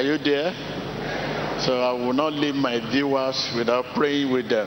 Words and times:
Are 0.00 0.02
you 0.02 0.16
there? 0.16 0.54
So 1.60 1.78
I 1.78 1.92
will 1.92 2.14
not 2.14 2.32
leave 2.32 2.54
my 2.54 2.80
viewers 2.90 3.52
without 3.54 3.84
praying 3.94 4.32
with 4.32 4.48
them. 4.48 4.66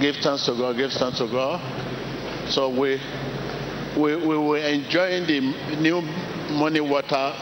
Give 0.00 0.16
thanks 0.22 0.46
to 0.46 0.52
God, 0.52 0.78
give 0.78 0.90
thanks 0.92 1.18
to 1.18 1.26
God. 1.26 1.60
So 2.48 2.70
we 2.70 2.98
we, 3.94 4.16
we 4.16 4.38
were 4.38 4.56
enjoying 4.56 5.26
the 5.26 5.76
new 5.82 6.00
money 6.50 6.80
water 6.80 7.34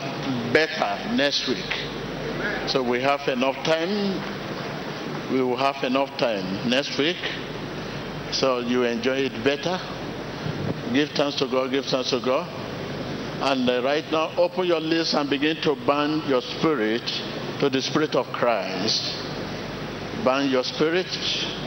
better 0.52 1.14
next 1.14 1.46
week. 1.46 1.70
So 2.66 2.82
we 2.82 3.00
have 3.02 3.20
enough 3.28 3.54
time. 3.64 4.20
We 5.32 5.44
will 5.44 5.56
have 5.58 5.84
enough 5.84 6.10
time 6.18 6.68
next 6.68 6.98
week. 6.98 7.18
So 8.32 8.58
you 8.58 8.82
enjoy 8.82 9.18
it 9.18 9.44
better. 9.44 9.78
Give 10.92 11.08
thanks 11.10 11.36
to 11.36 11.46
God, 11.46 11.70
give 11.70 11.84
thanks 11.84 12.10
to 12.10 12.18
God. 12.18 12.63
And 13.40 13.68
uh, 13.68 13.82
right 13.82 14.04
now, 14.10 14.30
open 14.36 14.66
your 14.66 14.80
lips 14.80 15.14
and 15.14 15.28
begin 15.28 15.56
to 15.62 15.74
burn 15.86 16.22
your 16.28 16.40
spirit 16.40 17.02
to 17.60 17.68
the 17.68 17.82
Spirit 17.82 18.14
of 18.14 18.26
Christ. 18.26 19.02
Burn 20.24 20.48
your 20.48 20.64
spirit 20.64 21.06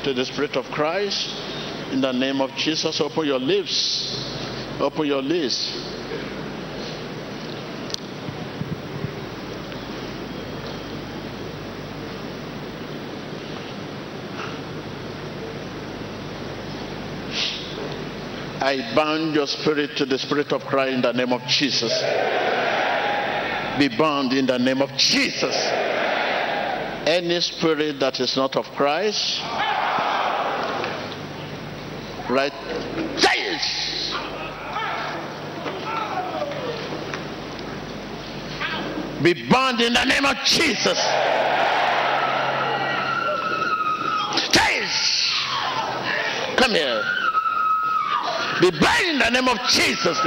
to 0.04 0.14
the 0.14 0.26
Spirit 0.26 0.56
of 0.56 0.66
Christ. 0.66 1.28
In 1.92 2.02
the 2.02 2.12
name 2.12 2.42
of 2.42 2.52
Jesus, 2.56 3.00
open 3.02 3.26
your 3.26 3.40
lips. 3.40 4.16
Open 4.80 5.06
your 5.06 5.22
lips. 5.22 5.97
I 18.78 18.96
bound 18.96 19.34
your 19.34 19.48
spirit 19.48 19.98
to 19.98 20.06
the 20.06 20.20
spirit 20.20 20.54
of 20.54 20.64
Christ 20.66 20.94
in 20.94 21.02
the 21.02 21.12
name 21.12 21.34
of 21.34 21.42
Jesus. 21.48 21.92
Be 23.80 23.88
bound 23.98 24.34
in 24.34 24.46
the 24.46 24.60
name 24.60 24.84
of 24.84 24.96
Jesus. 24.98 25.56
Any 27.08 27.40
spirit 27.42 28.00
that 28.00 28.20
is 28.20 28.36
not 28.36 28.56
of 28.56 28.66
Christ, 28.74 29.42
right? 32.30 32.54
Yes! 33.18 34.14
Be 39.24 39.50
bound 39.50 39.82
in 39.82 39.94
the 39.94 40.06
name 40.06 40.26
of 40.26 40.38
Jesus. 40.46 41.00
Yes! 44.54 45.34
Come 46.58 46.72
here. 46.72 47.17
Be 48.62 48.72
bound 48.72 49.06
in 49.06 49.20
the 49.20 49.30
name 49.30 49.48
of 49.48 49.60
Jesus. 49.70 50.18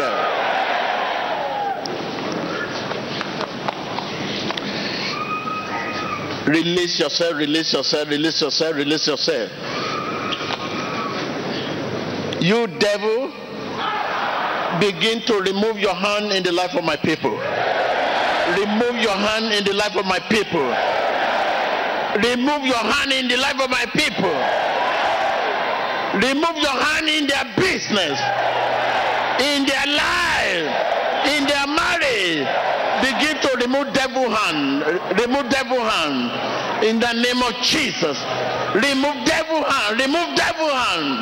Release 6.47 6.99
yourself, 6.99 7.35
release 7.37 7.73
yourself, 7.73 8.09
release 8.09 8.41
yourself, 8.41 8.77
release 8.77 9.07
yourself. 9.07 9.51
You 12.41 12.67
devil, 12.79 13.31
begin 14.81 15.23
to 15.27 15.41
remove 15.41 15.79
your 15.79 15.95
hand 15.95 16.33
in 16.33 16.43
the 16.43 16.53
life 16.53 16.75
of 16.75 16.85
my 16.85 16.97
people. 16.97 17.31
Remove 17.31 19.03
your 19.03 19.15
hand 19.15 19.53
in 19.53 19.65
the 19.65 19.75
life 19.75 19.97
of 19.97 20.07
my 20.07 20.19
people. 20.19 20.67
Remove 22.17 22.65
your 22.65 22.79
hand 22.79 23.13
in 23.13 23.29
the 23.29 23.37
life 23.37 23.61
of 23.61 23.71
my 23.71 23.87
people. 23.93 24.70
Remove 26.15 26.57
your 26.59 26.75
hand 26.75 27.09
in 27.09 27.27
their 27.27 27.45
business, 27.57 28.19
in 29.39 29.65
their 29.67 29.87
life, 29.87 30.67
in 31.31 31.47
their 31.47 31.67
marriage. 31.67 32.47
Begin 33.01 33.41
to 33.41 33.57
remove 33.63 33.93
devil 33.95 34.29
hand. 34.29 34.83
Remove 35.19 35.49
devil 35.51 35.81
hand. 35.81 36.85
In 36.85 36.99
the 36.99 37.13
name 37.13 37.43
of 37.43 37.55
Jesus. 37.63 38.19
Remove 38.75 39.25
devil 39.25 39.63
hand. 39.63 40.01
Remove 40.01 40.37
devil 40.37 40.69
hand. 40.69 41.19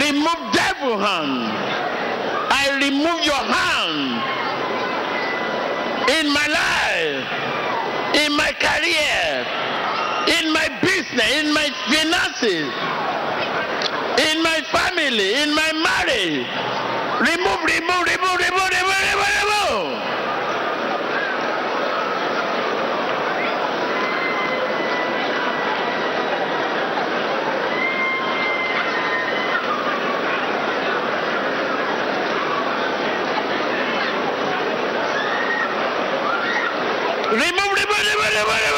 Remove 0.00 0.52
devil 0.54 0.98
hand. 0.98 1.52
I 2.48 2.78
remove 2.80 3.24
your 3.24 3.34
hand 3.34 4.36
in 6.08 6.32
my 6.32 6.46
life, 6.46 7.26
in 8.14 8.30
my 8.36 8.52
career, 8.52 9.25
in 11.18 11.52
my 11.54 11.70
finances, 11.88 12.68
in 14.20 14.42
my 14.42 14.60
family, 14.70 15.34
in 15.42 15.54
my 15.54 15.72
marriage. 15.72 16.46
Remove, 17.20 17.64
remove, 17.64 18.04
remove, 18.04 18.36
remove, 18.36 18.68
remove, 18.68 19.00
remove, 19.00 19.32
remove. 19.40 20.02
Remove, 37.32 37.72
remove, 37.74 38.00
remove, 38.04 38.32
remove, 38.32 38.60
remove. 38.66 38.75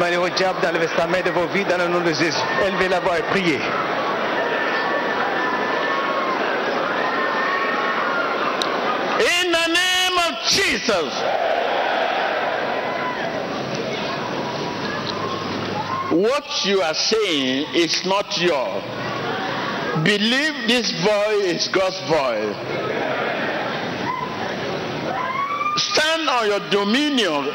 Au 0.00 0.28
diable 0.28 0.60
d'enlever 0.62 0.88
sa 0.96 1.08
main 1.08 1.22
de 1.22 1.30
vos 1.30 1.48
vies 1.48 1.64
dans 1.64 1.76
le 1.76 1.88
nom 1.88 2.00
de 2.00 2.12
Jésus. 2.12 2.38
Élevez 2.64 2.88
la 2.88 3.00
voix 3.00 3.18
et 3.18 3.22
priez. 3.22 3.58
In 9.18 9.50
the 9.50 9.68
name 9.68 10.18
of 10.28 10.34
Jesus. 10.46 11.12
What 16.12 16.64
you 16.64 16.80
are 16.80 16.94
saying 16.94 17.66
is 17.74 18.06
not 18.06 18.38
yours. 18.38 18.84
Believe 20.04 20.68
this 20.68 20.92
voice 21.02 21.44
is 21.44 21.68
God's 21.68 22.00
voice. 22.08 22.54
Stand 25.76 26.28
on 26.28 26.46
your 26.46 26.60
dominion, 26.70 27.50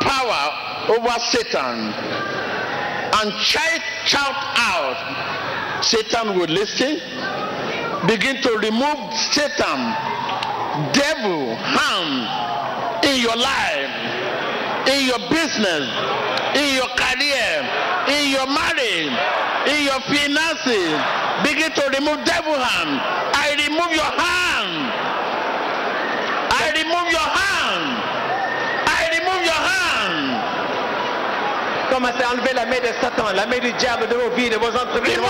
power 0.00 0.71
over 0.88 1.18
Satan, 1.30 1.92
and 3.14 3.32
shout, 3.40 3.80
shout 4.04 4.34
out. 4.56 5.84
Satan 5.84 6.38
will 6.38 6.46
listen. 6.48 7.00
Begin 8.06 8.42
to 8.42 8.58
remove 8.58 9.14
Satan 9.30 9.94
devil 10.92 11.54
hand 11.54 13.04
in 13.04 13.20
your 13.20 13.36
life, 13.36 13.92
in 14.88 15.06
your 15.06 15.20
business, 15.28 15.84
in 16.56 16.74
your 16.74 16.88
career, 16.96 17.52
in 18.08 18.30
your 18.30 18.46
marriage, 18.46 19.12
in 19.68 19.84
your 19.84 20.00
finances. 20.08 20.96
Begin 21.44 21.70
to 21.72 21.84
remove 21.92 22.24
devil 22.24 22.54
hand. 22.56 23.00
I 23.34 23.54
remove 23.68 23.92
your 23.92 24.12
hand. 24.16 24.72
I 26.52 26.72
remove 26.74 27.08
your 27.12 27.28
hand. 27.28 28.21
Commencez 32.02 32.24
à 32.24 32.32
enlever 32.32 32.52
la 32.52 32.66
main 32.66 32.80
de 32.80 32.92
Satan, 33.00 33.26
la 33.32 33.46
main 33.46 33.60
du 33.60 33.70
diable 33.74 34.08
de 34.08 34.14
vos 34.16 34.30
vies, 34.34 34.50
de 34.50 34.56
vos 34.56 34.66
entreprises. 34.66 35.20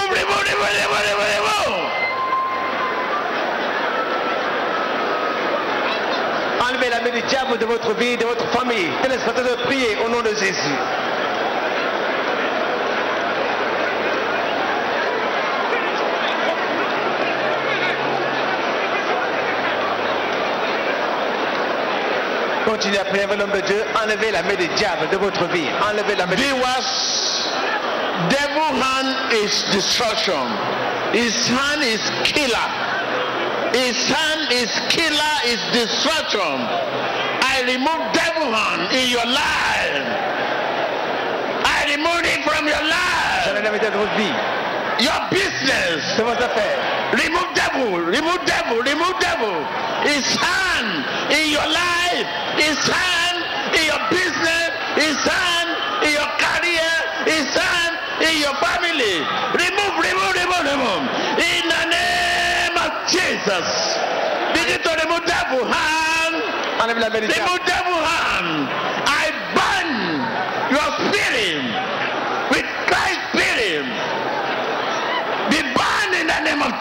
Enlevez 6.66 6.88
la 6.88 7.00
main 7.02 7.10
du 7.10 7.20
diable 7.28 7.58
de 7.58 7.66
votre 7.66 7.92
vie, 7.92 8.16
de 8.16 8.24
votre 8.24 8.46
famille. 8.52 8.88
Téléspectateurs, 9.02 9.58
priez 9.66 9.98
au 10.02 10.08
nom 10.08 10.22
de 10.22 10.30
Jésus. 10.30 10.78
Continuez 22.64 22.99
à 22.99 23.05
prier 23.05 23.25
avec 23.25 23.38
l'homme 23.38 23.50
de 23.50 23.61
Dieu. 23.61 23.82
Enlevez 24.03 24.31
la 24.31 24.43
main 24.43 24.55
du 24.55 24.69
diable 24.69 25.09
de 25.11 25.17
votre 25.17 25.47
vie. 25.49 25.67
Enlevez 25.91 26.14
la 26.17 26.26
main 26.26 26.37
du 26.37 26.43
devil 28.29 28.70
hand 28.79 29.32
is 29.32 29.64
destruction. 29.73 30.47
His 31.12 31.49
hand 31.49 31.82
is 31.82 32.00
killer. 32.25 32.69
His 33.73 33.97
hand 34.09 34.53
is 34.53 34.70
killer, 34.88 35.35
is 35.47 35.61
destruction. 35.73 36.61
I 37.43 37.64
remove 37.67 38.00
devil 38.12 38.53
hand 38.53 38.93
in 38.94 39.11
your 39.11 39.25
life. 39.26 40.32
I 41.64 41.97
remove 41.97 42.25
it 42.25 42.43
de 43.81 43.91
votre 43.91 44.14
vie, 44.17 44.32
your 45.02 45.20
business. 45.31 46.00
vos 46.19 46.38
affaires. 46.38 46.82
Remove 47.19 47.50
devil, 47.54 47.99
remove 47.99 48.40
devil, 48.46 48.78
remove 48.78 49.16
devil. 49.19 49.54
His 50.06 50.25
hand 50.38 51.04
in 51.34 51.50
your 51.50 51.66
life, 51.66 52.26
his 52.56 52.78
hand 52.87 53.38
in 53.75 53.84
your 53.90 54.02
business, 54.08 54.70
his 54.96 55.19
hand 55.19 55.70
in 56.06 56.12
your 56.14 56.31
career, 56.38 56.90
his 57.26 57.50
hand 57.50 57.94
in 58.22 58.34
your 58.40 58.54
family. 58.62 59.26
Remove, 59.58 59.94
remove, 59.99 60.32
remove, 60.38 60.64
remove. 60.70 61.04
In 61.37 61.64
the 61.66 61.84
name 61.90 62.76
of 62.78 62.90
Jesus. 63.10 63.66
Begin 64.54 64.81
to 64.87 64.93
remove 65.02 65.26
devil 65.26 65.66
hand. 65.66 66.37
Enlève 66.81 66.99
la 66.99 67.10
main 67.10 67.20
du 67.20 67.26
diable. 67.28 67.44
Remove 67.44 67.66
devil 67.66 67.99
hand. 68.02 68.91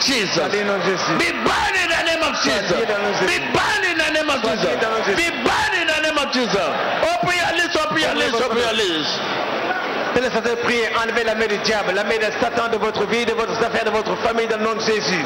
Jesus. 0.01 0.51
Be 0.51 1.30
banned 1.45 1.77
in 1.77 1.89
the 1.89 2.01
name 2.09 2.24
of 2.24 2.33
Jesus. 2.42 2.71
Be 2.71 3.38
Jésus. 3.38 3.53
banned 3.53 3.86
in 3.86 3.98
the 3.98 4.09
name 4.12 4.30
of 4.30 4.42
Jesus. 4.42 4.75
Be 5.15 5.24
Jésus. 5.24 5.44
banned 5.45 5.75
in 5.80 5.88
the 5.88 6.00
name 6.01 6.18
of 6.18 6.31
Jesus. 6.33 6.69
Open 7.06 7.33
your 7.38 7.53
lips, 7.57 7.75
open 7.77 8.00
your 8.01 8.15
lips, 8.15 8.42
open 8.42 8.57
your 8.57 8.74
lips. 8.74 9.09
Priez, 10.63 10.89
enlevez 11.01 11.24
la 11.24 11.36
main 11.36 11.48
du 11.48 11.57
diable, 11.59 11.94
la 11.95 12.03
main 12.03 12.18
de 12.18 12.30
Satan 12.39 12.68
de 12.69 12.77
votre 12.77 13.06
vie, 13.06 13.25
de 13.25 13.31
votre 13.33 13.53
affaire, 13.63 13.86
de 13.86 13.89
votre 13.89 14.15
famille, 14.18 14.48
dans 14.48 14.57
le 14.57 14.63
nom 14.63 14.75
de 14.75 14.81
Jésus. 14.81 15.25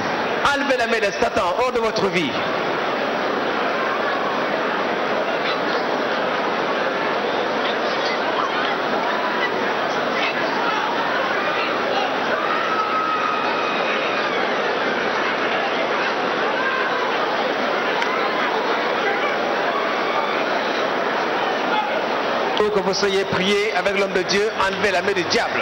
Enlevez 0.53 0.77
la 0.77 0.87
main 0.87 0.99
de 0.99 1.11
Satan 1.19 1.55
hors 1.59 1.71
de 1.71 1.79
votre 1.79 2.07
vie. 2.07 2.31
Que 22.75 22.81
vous 22.81 22.93
soyez 22.93 23.23
priés 23.25 23.73
avec 23.77 23.97
l'homme 23.97 24.11
de 24.11 24.21
Dieu, 24.23 24.51
enlevez 24.67 24.91
la 24.91 25.01
main 25.01 25.13
du 25.13 25.23
diable. 25.23 25.61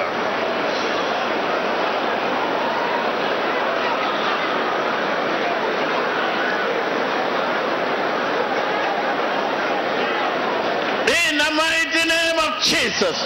In 11.07 11.37
the 11.37 11.51
mighty 11.51 12.07
name 12.07 12.39
of 12.39 12.61
Jesus, 12.63 13.17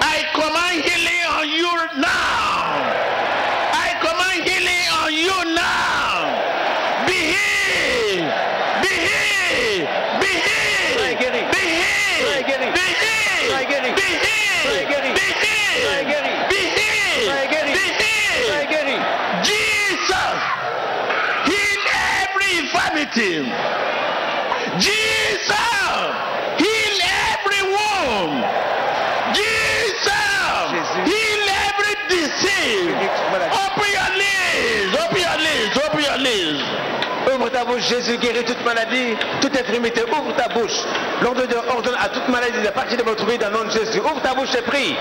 I 0.00 0.22
command 0.34 0.84
healing 0.84 1.26
on 1.38 1.48
you 1.48 1.72
now. 1.98 2.12
I 3.72 3.88
command 4.00 4.44
healing 4.46 4.86
on 5.02 5.12
you 5.12 5.38
now. 5.54 6.30
Be 7.06 7.18
healed. 7.34 8.30
Be 8.82 8.92
healed. 9.06 9.88
Be 10.20 10.30
healed. 10.46 10.98
Sois 10.98 11.14
guéri. 11.20 11.42
Be 11.50 11.62
healed. 11.78 12.22
Sois 12.24 12.42
guéri. 12.48 12.68
Be 12.74 12.86
healed. 13.02 13.50
Sois 13.50 13.64
guéri. 13.70 13.90
Be 13.94 14.06
healed. 14.24 14.62
Sois 14.64 14.84
guéri. 14.90 15.10
Be 15.14 15.28
healed. 15.44 15.82
Sois 15.84 16.04
guéri. 16.10 16.32
Be 16.50 16.60
healed. 16.76 17.26
Sois 17.26 17.46
guéri. 17.52 17.72
Be 17.74 17.84
healed. 18.00 18.46
Sois 18.48 18.66
guéri. 18.72 18.96
Jesus, 19.44 20.38
heal 21.48 21.82
every 22.22 22.50
infirmity. 22.62 23.32
Jesus, 24.78 25.52
heal 26.62 26.96
every 27.30 27.62
wound. 27.74 28.38
Jesus, 29.34 30.10
Jésus. 30.72 31.04
heal 31.10 31.44
every 31.68 31.94
disease. 32.08 32.94
Open 33.64 33.88
your 33.98 34.10
lips, 34.22 34.92
open 35.02 35.20
your 35.20 35.38
lips, 35.46 35.74
open 35.84 36.00
your 36.02 36.18
lips. 36.18 36.62
Jésus 37.78 38.18
guérit 38.18 38.44
toute 38.44 38.64
maladie, 38.64 39.16
toute 39.40 39.56
infirmité. 39.56 40.02
Ouvre 40.04 40.34
ta 40.36 40.48
bouche. 40.48 40.78
L'ordre 41.22 41.46
de 41.46 41.56
ordonne 41.68 41.96
à 41.98 42.08
toute 42.08 42.28
maladie 42.28 42.62
de 42.62 42.70
partir 42.70 42.98
de 42.98 43.02
votre 43.02 43.24
vie 43.26 43.38
dans 43.38 43.48
le 43.48 43.54
nom 43.54 43.64
de 43.64 43.70
Jésus. 43.70 44.00
Ouvre 44.00 44.20
ta 44.22 44.34
bouche 44.34 44.54
et 44.56 44.62
prie. 44.62 44.96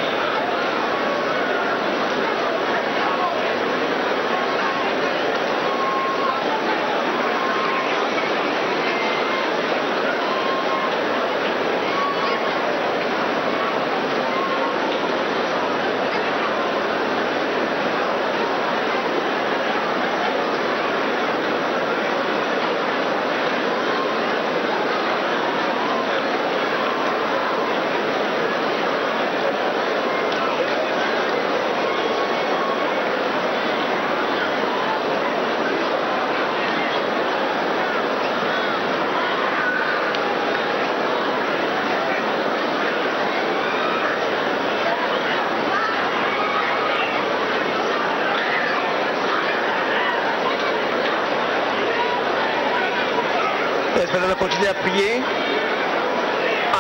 Continuer 54.44 54.68
à 54.68 54.74
prier. 54.74 55.22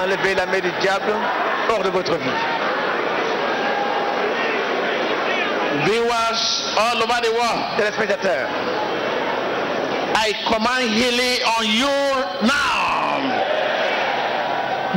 Enlevez 0.03 0.35
la 0.35 0.45
main 0.47 0.59
du 0.59 0.69
diable 0.81 1.13
hors 1.69 1.81
de 1.81 1.89
votre 1.91 2.17
vie. 2.17 2.29
Viewers 5.85 6.75
all 6.77 7.01
over 7.01 7.21
the 7.21 7.31
world, 7.31 7.63
Téléspectateurs, 7.77 8.49
I 10.13 10.33
command 10.45 10.89
healing 10.91 11.39
on 11.57 11.65
you 11.65 11.87
now. 12.41 13.21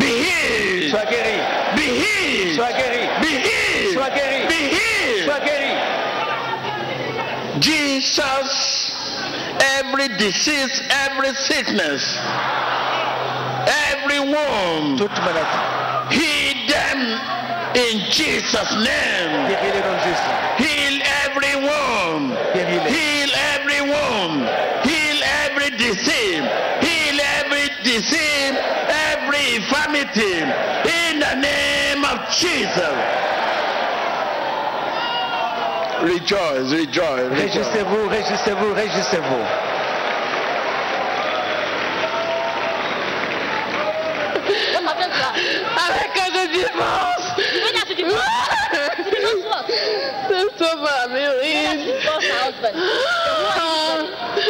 Be 0.00 0.06
healed. 0.26 0.90
sois 0.90 1.04
guéri. 1.04 1.38
Be 1.76 1.86
healed. 2.02 2.56
Sois 2.56 2.72
guéri. 2.72 3.06
Be 3.22 3.29
healed. 3.46 3.94
Sois 3.94 4.10
guéri. 4.10 4.46
Be 4.48 4.58
healed. 4.74 5.24
Sois 5.24 5.41
guéri. 5.46 5.72
Jesus, 7.60 8.75
every 9.60 10.08
disease, 10.17 10.82
every 10.91 11.34
sickness, 11.34 12.19
every 13.91 14.20
wound, 14.20 15.01
heal 16.10 16.69
them 16.69 17.36
in 17.77 18.01
Jesus' 18.10 18.72
name. 18.72 19.53
Heal 20.56 21.03
every 21.25 21.56
wound. 21.56 22.32
Heal 22.89 23.31
every 23.53 23.81
wound. 23.82 24.48
Heal 24.89 25.20
every 25.44 25.70
disease. 25.77 26.44
Heal 26.81 27.20
every 27.36 27.69
disease, 27.84 28.56
every 29.13 29.56
infirmity. 29.56 30.41
In 30.89 31.20
the 31.20 31.34
name 31.34 32.05
of 32.05 32.27
Jesus. 32.31 33.35
Rejoice, 36.06 36.70
rejoice, 36.70 36.70
rejoice. 36.70 37.32
Réjouissez-vous, 37.32 38.08
réjouissez-vous, 38.08 38.75
réjouissez-vous. 38.75 39.44
What 44.70 44.84
happened 44.86 45.10
to 45.10 45.19
her? 45.19 45.34
Avec 45.89 46.15
un 46.17 46.46
divorce. 46.53 47.27
When 47.36 47.75
has 47.75 47.89
she 47.89 47.94
divorced? 47.96 48.22
Divorce 49.10 49.44
what? 49.46 49.67
C'est 50.29 50.46
so 50.58 50.70
When 50.77 51.27
has 51.67 51.75
she 51.75 51.91
divorced 51.91 52.29
her 52.29 52.39
husband? 52.39 52.75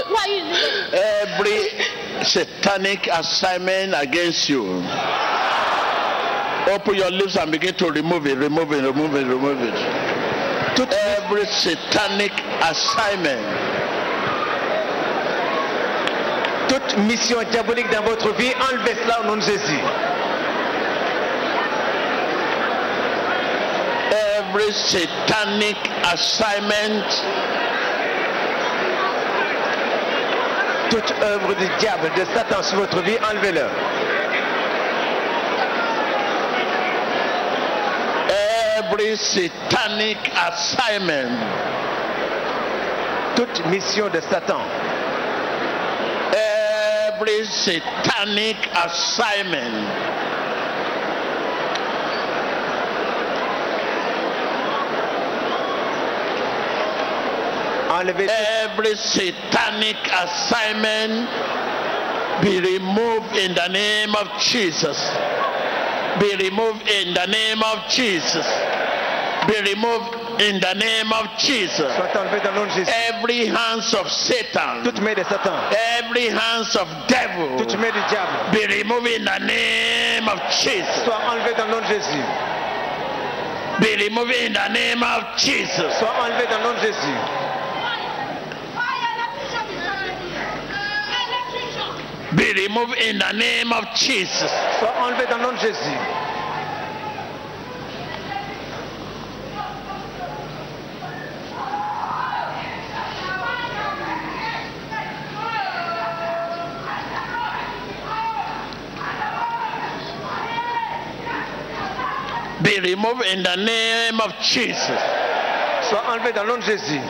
Who 0.05 0.15
are 0.15 0.29
you 0.29 0.43
living? 0.45 0.93
Every 1.23 1.61
satanic 2.23 3.07
assignment 3.07 3.95
against 3.97 4.51
you. 4.51 4.85
Open 6.69 6.95
your 6.97 7.11
lips 7.11 7.37
and 7.37 7.51
begin 7.51 7.75
to 7.77 7.91
remove 7.91 8.27
it, 8.27 8.37
remove 8.37 8.73
it, 8.73 8.83
remove 8.83 9.15
it, 9.15 9.27
remove 9.27 9.63
it. 9.63 10.06
Every 11.29 11.45
satanic 11.47 12.33
assignment 12.63 13.43
toute 16.69 16.99
mission 16.99 17.39
diabolique 17.51 17.91
dans 17.91 18.03
votre 18.03 18.33
vie, 18.35 18.53
enlevez 18.71 18.95
cela 19.03 19.21
au 19.23 19.25
nom 19.25 19.37
de 19.37 19.41
Jésus. 19.41 19.81
every 24.39 24.73
satanic 24.73 25.77
assignment 26.05 27.05
Toute 30.91 31.13
œuvre 31.23 31.55
du 31.55 31.67
diable, 31.81 32.09
de 32.17 32.25
Satan 32.33 32.63
sur 32.63 32.79
votre 32.79 33.01
vie, 33.01 33.17
enlevez-le. 33.33 33.67
Every 38.87 39.17
satanic 39.17 40.19
assignment, 40.29 41.35
toute 43.37 43.67
mission 43.67 44.11
de 44.13 44.23
Satan, 44.23 44.63
every 46.33 47.45
satanic 47.47 48.57
assignment, 48.77 49.89
every 58.31 58.95
satanic 58.95 59.97
assignment 60.13 61.29
be 62.43 62.61
removed 62.61 63.37
in 63.37 63.55
the 63.55 63.69
name 63.69 64.15
of 64.15 64.29
Jesus. 64.39 64.97
Be 66.21 66.35
removed 66.37 66.89
in 66.89 67.15
the 67.15 67.27
name 67.27 67.63
of 67.63 67.89
Jesus. 67.89 68.47
Be 69.47 69.61
removed 69.75 70.41
in 70.41 70.61
the 70.61 70.75
name 70.75 71.13
of 71.13 71.29
Jesus. 71.39 71.93
soit 71.95 72.13
enlevé 72.17 72.41
dans 72.43 72.53
le 72.53 72.61
nom 72.61 72.67
de 72.67 72.71
Jésus. 72.73 72.91
Every 73.09 73.47
hands 73.47 73.95
of 73.95 74.11
Satan, 74.11 74.83
Toute 74.85 75.01
main 75.01 75.15
de 75.15 75.25
Satan, 75.25 75.53
every 75.99 76.29
hands 76.29 76.75
of 76.77 76.89
devil, 77.07 77.57
toute 77.59 77.77
main 77.79 77.93
du 77.93 78.01
diable, 78.11 78.51
be 78.53 78.67
removed 78.67 79.07
in 79.07 79.25
the 79.25 79.39
name 79.41 80.29
of 80.29 80.39
Jesus. 80.51 81.05
soit 81.05 81.21
enlevé 81.31 81.55
dans 81.57 81.67
le 81.67 81.73
nom 81.73 81.81
de 81.81 81.87
Jésus. 81.87 82.25
Be 83.79 83.95
removed 84.09 84.33
in 84.33 84.53
the 84.55 84.69
name 84.69 85.03
of 85.03 85.23
Jesus. 85.37 85.93
Be 92.37 92.53
removed 92.53 92.99
in 92.99 93.19
the 93.19 93.33
name 93.33 93.73
of 93.73 93.85
Jesus. 93.95 94.51
Soit 94.79 94.93
enlevé 95.01 95.27
dans 95.31 95.39
le 95.39 95.43
nom 95.45 95.53
de 95.53 95.59
Jésus. 95.59 95.97
Be 112.63 112.81
removed 112.81 113.25
in 113.25 113.43
the 113.43 113.57
name 113.57 114.21
of 114.21 114.33
Jesus. 114.43 115.01
Soit 115.89 116.05
enlevé 116.11 116.33
dans 116.35 116.45
le 116.45 116.51
nom 116.51 116.59
de 116.59 116.63
Jésus. 116.65 117.01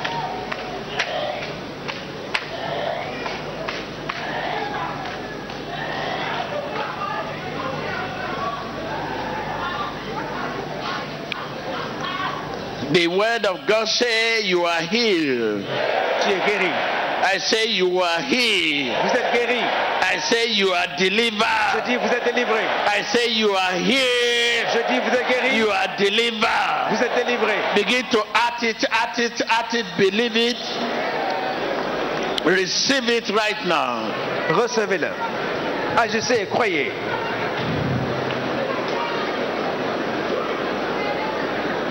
The 12.96 13.08
word 13.08 13.44
of 13.44 13.66
God 13.66 13.86
say 13.88 14.40
you 14.48 14.64
are 14.64 14.80
healed. 14.80 15.60
Tu 16.24 16.30
es 16.32 16.40
guéri. 16.48 16.72
I 17.28 17.36
say 17.36 17.66
you 17.66 18.00
are 18.00 18.22
healed. 18.22 18.96
Vous 19.04 19.18
êtes 19.20 19.32
guéri. 19.34 19.60
I 19.60 20.18
say 20.20 20.46
you 20.52 20.72
are 20.72 20.86
Je 20.96 21.04
delivered. 21.10 21.84
dis 21.84 21.96
vous 21.96 22.08
êtes 22.08 22.24
délivré. 22.24 22.62
I 22.88 23.02
say 23.12 23.28
you 23.28 23.50
are 23.54 23.72
healed. 23.72 24.66
Je 24.72 24.80
dis 24.88 24.98
vous 25.00 25.14
êtes 25.14 25.28
guéri. 25.28 25.56
You 25.58 25.68
are 25.70 25.88
delivered. 25.98 26.88
Vous 26.90 27.02
êtes 27.04 27.14
délivré. 27.16 27.54
Begin 27.74 28.02
to 28.12 28.24
act 28.32 28.62
it, 28.62 28.82
act 28.90 29.18
it, 29.18 29.42
act 29.50 29.74
it, 29.74 29.84
believe 29.98 30.34
it. 30.34 30.56
Receive 32.46 33.10
it 33.10 33.28
right 33.28 33.62
now. 33.66 34.08
Recevez-le. 34.48 35.10
Ah, 35.98 36.02
Agissez 36.02 36.42
et 36.42 36.46
croyez. 36.46 36.90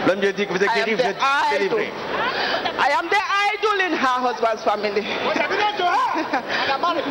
L'homme 0.07 0.19
Dieu 0.19 0.33
dit 0.33 0.45
que 0.45 0.53
vous 0.53 0.63
êtes 0.63 0.69
I 0.71 0.75
guéri, 0.75 0.91
am 0.91 0.97
vous 0.97 1.03
the 1.03 1.07
êtes 1.09 1.17
idol. 1.17 1.59
délivré. 1.59 1.91
I 2.77 2.89
am 2.99 3.07
the 3.09 3.21
idol 3.53 3.79
in 3.81 3.93
her 3.93 4.19
husband's 4.21 4.63
family. 4.63 5.01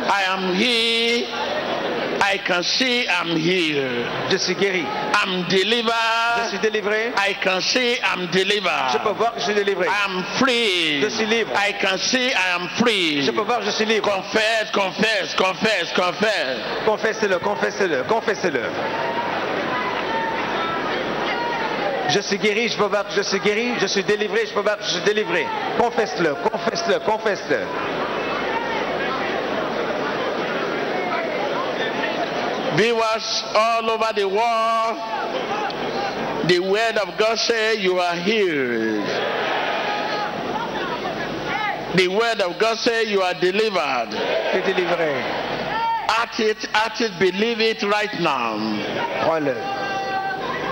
I 0.09 0.23
am 0.27 0.53
here. 0.53 1.27
I 2.21 2.37
can 2.39 2.63
see 2.63 3.07
I'm 3.07 3.35
here. 3.35 4.07
Je 4.29 4.37
suis 4.37 4.55
guéri. 4.55 4.85
I'm 5.13 5.43
Je 5.49 5.49
suis 5.49 5.65
delivered. 5.65 6.61
délivré. 6.61 7.13
I 7.17 7.33
can 7.43 7.61
see 7.61 7.99
I'm 8.01 8.21
Je 8.21 8.27
peux 8.27 8.39
delivered. 8.39 9.17
voir 9.17 9.33
que 9.33 9.39
je 9.39 9.45
suis 9.45 9.53
délivré. 9.53 9.87
I'm 9.87 10.23
free. 10.39 11.01
Je 11.01 11.09
suis 11.09 11.25
libre. 11.25 11.51
I 11.55 11.73
can 11.73 11.97
see 11.97 12.27
I 12.31 12.55
am 12.55 12.67
free. 12.77 13.21
Je 13.23 13.31
peux 13.31 13.41
voir 13.41 13.59
que 13.59 13.65
je 13.65 13.71
suis 13.71 13.85
libre. 13.85 14.09
Confess, 14.09 14.71
confess, 14.71 15.33
confess, 15.35 15.91
confess. 15.93 16.57
Confessez-le, 16.85 17.39
confessez-le, 17.39 18.03
confessez-le. 18.03 18.61
Je 22.09 22.19
suis 22.19 22.37
guéri, 22.37 22.67
je 22.67 22.77
peux 22.77 22.87
que 22.87 23.11
je 23.15 23.21
suis 23.21 23.39
guéri. 23.39 23.73
Je 23.79 23.87
suis 23.87 24.03
délivré, 24.03 24.45
je 24.47 24.53
peux 24.53 24.61
que 24.61 24.83
je 24.83 24.89
suis 24.89 25.01
délivré. 25.01 25.45
Confesse-le, 25.79 26.35
confesse-le, 26.35 26.99
confesse-le. 26.99 27.59
Viewers 32.77 33.43
all 33.55 33.89
over 33.89 34.11
the 34.13 34.27
world, 34.27 34.97
the 36.49 36.59
word 36.59 36.97
of 36.97 37.17
God 37.17 37.37
say 37.37 37.75
you 37.75 37.97
are 37.99 38.15
healed. 38.15 39.07
The 41.95 42.09
word 42.09 42.41
of 42.41 42.59
God 42.59 42.77
say 42.77 43.05
you 43.05 43.21
are 43.21 43.33
delivered. 43.35 44.09
Délivré. 44.51 45.23
At 46.09 46.39
it, 46.39 46.67
at 46.73 46.99
it, 46.99 47.17
believe 47.19 47.61
it 47.61 47.81
right 47.83 48.13
now. 48.19 48.57
Crois-le. 49.23 49.94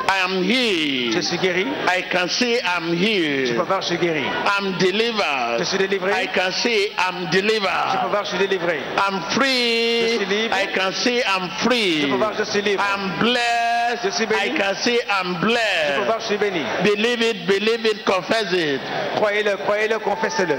I 0.08 0.18
am 0.26 0.44
Je 0.44 1.22
suis 1.22 1.38
guéri. 1.38 1.66
I 1.88 2.02
can 2.12 2.28
say 2.28 2.60
I'm 2.64 2.94
Je 2.96 3.54
peux 3.54 3.64
voir 3.64 3.82
je 3.82 3.88
suis 3.88 3.98
guéri. 3.98 4.24
I'm 4.24 4.78
delivered. 4.78 5.60
Je 5.60 5.64
suis 5.64 5.78
délivré. 5.78 6.12
I 6.12 6.28
can 6.28 6.52
say 6.52 6.92
I'm 6.98 7.30
delivered. 7.32 7.92
Je 7.94 7.98
peux 8.04 8.08
voir 8.10 8.24
je 8.26 8.30
suis 8.30 8.40
délivré. 8.40 8.80
I'm 8.98 9.22
free. 9.32 10.02
Je 10.12 10.18
suis 10.18 10.26
libre. 10.26 10.56
I 10.56 10.68
can 10.76 10.92
say 10.92 11.24
I'm 11.24 11.50
Je 11.50 11.64
free. 11.64 12.08
peux 12.10 12.16
voir 12.18 12.34
je 12.38 12.44
suis 12.44 12.62
libre. 12.62 12.84
I'm 12.84 13.20
blessed. 13.20 14.04
Je 14.04 14.10
suis 14.10 14.26
béni. 14.26 14.42
I 14.42 14.58
can 14.58 14.76
see 14.76 15.00
I'm 15.10 15.36
blessed. 15.40 15.94
Je 15.96 16.00
peux 16.00 16.06
voir 16.06 16.20
je 16.20 16.26
suis 16.26 16.38
béni. 16.38 16.62
Believe 16.84 17.22
it, 17.22 17.46
believe 17.48 17.86
it, 17.86 18.06
confess 18.06 18.52
it. 18.54 18.82
Croyez-le, 19.16 19.56
croyez-le, 19.58 20.00
confessez-le. 20.00 20.58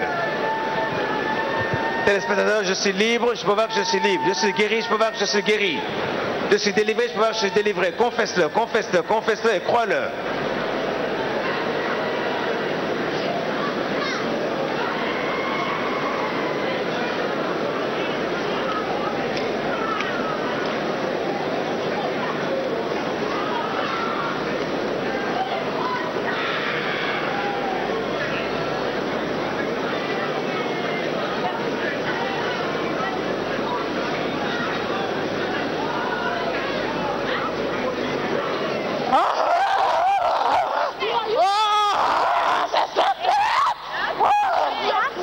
Je 2.06 2.74
suis 2.74 2.92
libre, 2.92 3.34
je 3.34 3.44
peux 3.44 3.52
voir 3.52 3.68
que 3.68 3.74
je 3.74 3.82
suis 3.82 4.00
libre. 4.00 4.24
Je 4.28 4.34
suis 4.34 4.52
guéri, 4.52 4.82
je 4.82 4.88
peux 4.88 4.96
voir 4.96 5.12
que 5.12 5.18
je 5.18 5.24
suis 5.24 5.42
guéri. 5.42 5.78
Je 6.50 6.56
suis 6.56 6.72
délivré, 6.72 7.06
je 7.08 7.12
peux 7.12 7.18
voir 7.18 7.30
que 7.30 7.36
je 7.36 7.40
suis 7.40 7.50
délivré. 7.50 7.92
Confesse-le, 7.92 8.48
confesse-le, 8.48 9.02
confesse-le 9.02 9.54
et 9.54 9.60
crois-le. 9.60 10.08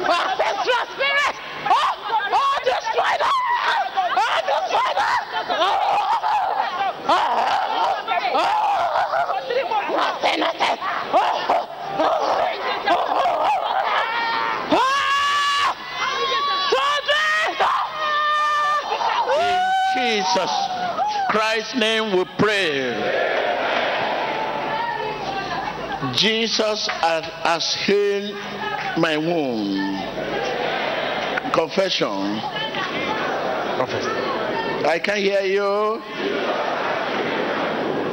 Ancestral 0.03 0.85
spirit! 0.95 1.35
Oh, 1.69 1.73
oh, 2.33 2.55
destroy 2.63 3.15
them! 3.19 3.31
Oh, 4.17 4.39
destroy 4.47 4.91
them! 4.97 5.21
Nothing, 9.91 10.39
nothing. 10.39 10.77
In 19.39 19.59
Jesus 19.95 20.53
Christ's 21.29 21.75
name 21.75 22.05
we 22.17 22.23
pray. 22.37 22.95
Jesus 26.13 26.87
has, 26.87 27.25
has 27.43 27.73
healed 27.85 28.33
my 28.97 29.17
wound. 29.17 29.97
Confession. 31.81 32.41
I 34.85 34.99
can 35.03 35.17
hear 35.17 35.41
you. 35.41 36.01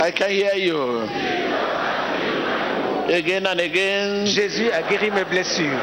I 0.00 0.10
can 0.10 0.30
hear 0.30 0.54
you. 0.54 1.04
Again 3.14 3.46
and 3.46 3.60
again, 3.60 4.26
Jésus 4.26 4.68
a 4.70 4.82
guéri 4.82 5.10
mes 5.10 5.24
blessures. 5.24 5.80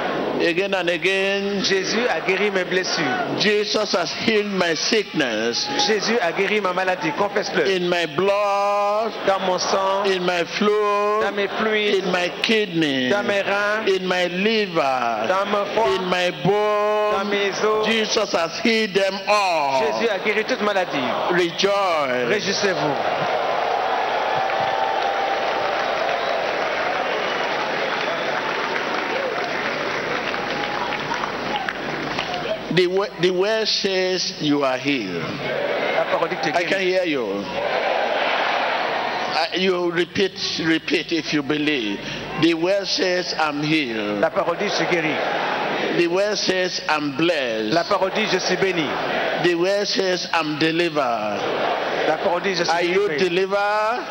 again 0.48 0.74
and 0.76 0.90
again. 0.90 1.62
Jésus 1.64 2.06
a 2.08 2.22
guéri 2.22 2.52
mes 2.52 2.64
blessures. 2.66 3.42
Jesus 3.42 3.92
has 3.94 4.12
healed 4.14 4.52
my 4.52 4.76
sickness 4.76 5.68
Jésus 5.88 6.18
a 6.22 6.32
guéri 6.32 6.62
ma 6.62 6.72
maladie. 6.74 7.12
Confesse-le. 7.18 7.66
in 7.68 7.90
my 7.90 8.06
blood, 8.16 9.12
Dans 9.26 9.40
mon 9.48 9.58
sang, 9.60 10.06
in 10.06 10.24
my 10.24 10.44
dans 10.44 10.50
fluid, 10.58 11.34
mes 11.36 11.48
fluides, 11.58 12.04
in 12.06 12.12
my 12.12 12.30
kidney, 12.44 13.10
dans 13.10 13.24
mes 13.26 13.42
reins, 13.42 13.88
in 13.88 14.06
my 14.08 14.28
liver, 14.28 15.28
dans 15.28 15.46
mon 15.50 15.66
in 15.66 15.74
foie, 15.74 16.00
my 16.06 16.30
dans 16.32 16.44
bones. 16.44 16.52
mes 16.52 16.52
os. 16.52 17.05
Jesus 17.86 18.32
has 18.34 18.60
healed 18.60 18.94
them 18.94 19.18
all. 19.28 19.82
Jésus 19.82 20.10
a 20.10 20.18
guéri 20.20 20.44
toute 20.44 20.62
maladie. 20.62 21.12
Rejoice. 21.32 22.28
Réjouissez-vous. 22.28 22.96
The, 32.76 32.88
wo- 32.88 33.08
the 33.22 33.32
word 33.32 33.68
says 33.68 34.34
you 34.42 34.64
are 34.64 34.78
healed. 34.78 35.24
La 35.96 36.04
parole 36.12 36.28
dit 36.30 36.36
que 36.36 36.44
tu 36.44 36.50
es 36.50 36.56
I 36.60 36.64
can 36.66 36.82
hear 36.82 37.04
you. 37.06 37.24
Uh, 39.36 39.46
you 39.56 39.92
repeat, 39.92 40.34
repeat 40.66 41.12
if 41.14 41.32
you 41.34 41.42
believe. 41.42 42.00
The 42.42 42.54
word 42.54 42.86
says 42.88 43.34
I'm 43.38 43.64
healed. 43.64 44.20
La 44.20 44.30
parole 44.30 44.58
dit 44.58 44.68
je 44.68 44.76
suis 44.76 44.86
guéri. 44.88 45.16
The 45.98 46.08
word 46.08 46.38
says 46.38 46.82
I'm 46.90 47.16
blessed. 47.16 47.74
La 47.74 47.84
parole 47.84 48.12
dit 48.12 48.28
je 48.28 48.40
suis 48.40 48.58
béni. 48.58 48.88
The 49.44 49.56
word 49.56 49.88
says 49.88 50.28
I'm 50.34 50.58
delivered. 50.60 51.40
La 52.08 52.18
parole 52.18 52.42
dit 52.42 52.56
je 52.56 52.64
suis 52.66 52.74
Are 52.74 52.84
you 52.84 53.08
delivered? 53.18 54.04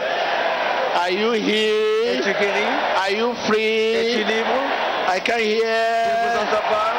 Are 0.97 1.11
you 1.11 1.35
Es-tu 1.35 1.45
healed? 1.45 2.37
guéri? 2.37 2.67
Are 3.03 3.11
you 3.11 3.35
free? 3.47 3.95
Es-tu 3.95 4.25
libre? 4.25 4.61
I 5.09 5.21
can 5.21 5.39
Je 5.39 5.45
vous 5.45 5.61
hear. 5.61 6.39
entends 6.41 6.69
pas. 6.71 6.93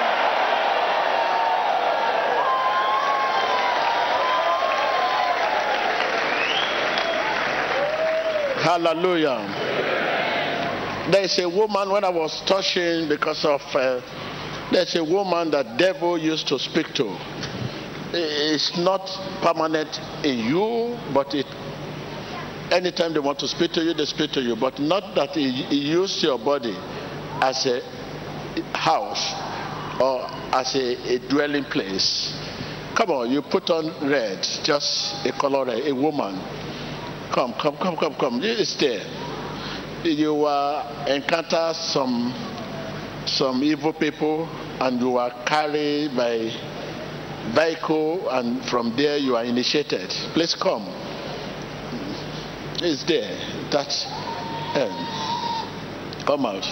Hallelujah. 8.63 9.45
There 11.11 11.21
is 11.23 11.37
a 11.39 11.47
woman 11.49 11.89
when 11.91 12.03
I 12.03 12.09
was 12.09 12.41
touching 12.47 13.07
because 13.07 13.45
of 13.45 13.61
uh, 13.75 14.01
there's 14.71 14.95
a 14.95 15.03
woman 15.03 15.51
that 15.51 15.77
devil 15.77 16.17
used 16.17 16.47
to 16.47 16.59
speak 16.59 16.93
to. 16.95 17.15
It's 18.13 18.77
not 18.77 19.05
permanent 19.41 19.99
in 20.23 20.39
you, 20.39 20.97
but 21.13 21.33
it 21.33 21.45
anytime 22.71 23.13
they 23.13 23.19
want 23.19 23.39
to 23.39 23.47
speak 23.47 23.71
to 23.73 23.81
you, 23.81 23.93
they 23.93 24.05
speak 24.05 24.31
to 24.31 24.41
you. 24.41 24.55
But 24.55 24.79
not 24.79 25.15
that 25.15 25.31
he, 25.31 25.51
he 25.51 25.77
used 25.91 26.23
your 26.23 26.37
body 26.39 26.75
as 27.41 27.65
a 27.65 27.81
house 28.73 29.33
or 29.99 30.27
as 30.53 30.75
a, 30.75 31.15
a 31.15 31.19
dwelling 31.29 31.65
place. 31.65 32.33
Come 32.95 33.11
on, 33.11 33.31
you 33.31 33.41
put 33.41 33.69
on 33.69 34.09
red, 34.09 34.41
just 34.63 35.25
a 35.25 35.31
color 35.33 35.69
a 35.69 35.91
woman. 35.91 36.39
Come, 37.33 37.53
come, 37.53 37.75
come, 37.77 37.97
come, 37.97 38.15
come. 38.15 38.39
It's 38.41 38.75
there. 38.77 39.03
You 40.03 40.45
uh, 40.45 41.05
encounter 41.09 41.73
some 41.73 42.31
some 43.25 43.63
evil 43.63 43.93
people, 43.93 44.47
and 44.79 44.99
you 44.99 45.17
are 45.17 45.31
carried 45.45 46.15
by 46.15 46.51
vehicle, 47.53 48.29
and 48.29 48.63
from 48.65 48.95
there 48.95 49.17
you 49.17 49.35
are 49.35 49.43
initiated. 49.43 50.09
Please 50.33 50.55
come. 50.55 50.87
It's 52.81 53.03
there. 53.03 53.37
That's 53.71 54.05
um, 54.75 56.23
come 56.25 56.45
out. 56.45 56.65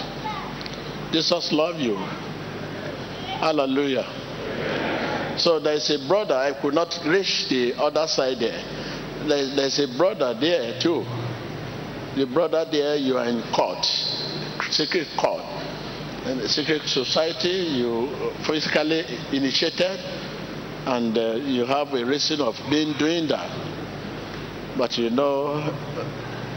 Jesus 1.11 1.51
love 1.51 1.79
you. 1.79 1.95
Hallelujah. 3.39 4.05
So 5.37 5.59
there's 5.59 5.89
a 5.89 6.07
brother. 6.07 6.35
I 6.35 6.53
could 6.53 6.73
not 6.73 6.99
reach 7.05 7.49
the 7.49 7.73
other 7.77 8.07
side 8.07 8.39
there. 8.39 8.63
There's 9.27 9.79
a 9.79 9.87
brother 9.97 10.33
there 10.39 10.79
too. 10.79 11.05
The 12.15 12.25
brother 12.31 12.65
there, 12.69 12.95
you 12.95 13.17
are 13.17 13.25
in 13.25 13.41
court, 13.53 13.83
secret 14.69 15.07
court. 15.17 15.41
In 16.25 16.37
the 16.37 16.47
secret 16.47 16.83
society, 16.87 17.49
you 17.49 18.07
physically 18.47 19.03
initiated, 19.33 19.99
and 20.85 21.17
uh, 21.17 21.33
you 21.35 21.65
have 21.65 21.93
a 21.93 22.05
reason 22.05 22.39
of 22.39 22.55
being 22.69 22.93
doing 22.97 23.27
that. 23.27 23.49
But 24.77 24.97
you 24.97 25.09
know, 25.09 25.59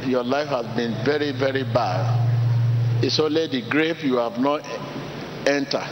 your 0.06 0.22
life 0.22 0.48
has 0.48 0.66
been 0.76 0.94
very, 1.04 1.32
very 1.32 1.64
bad. 1.64 3.02
It's 3.02 3.18
only 3.18 3.48
the 3.48 3.68
grave 3.68 4.04
you 4.04 4.16
have 4.16 4.38
not 4.38 4.64
entered, 5.48 5.90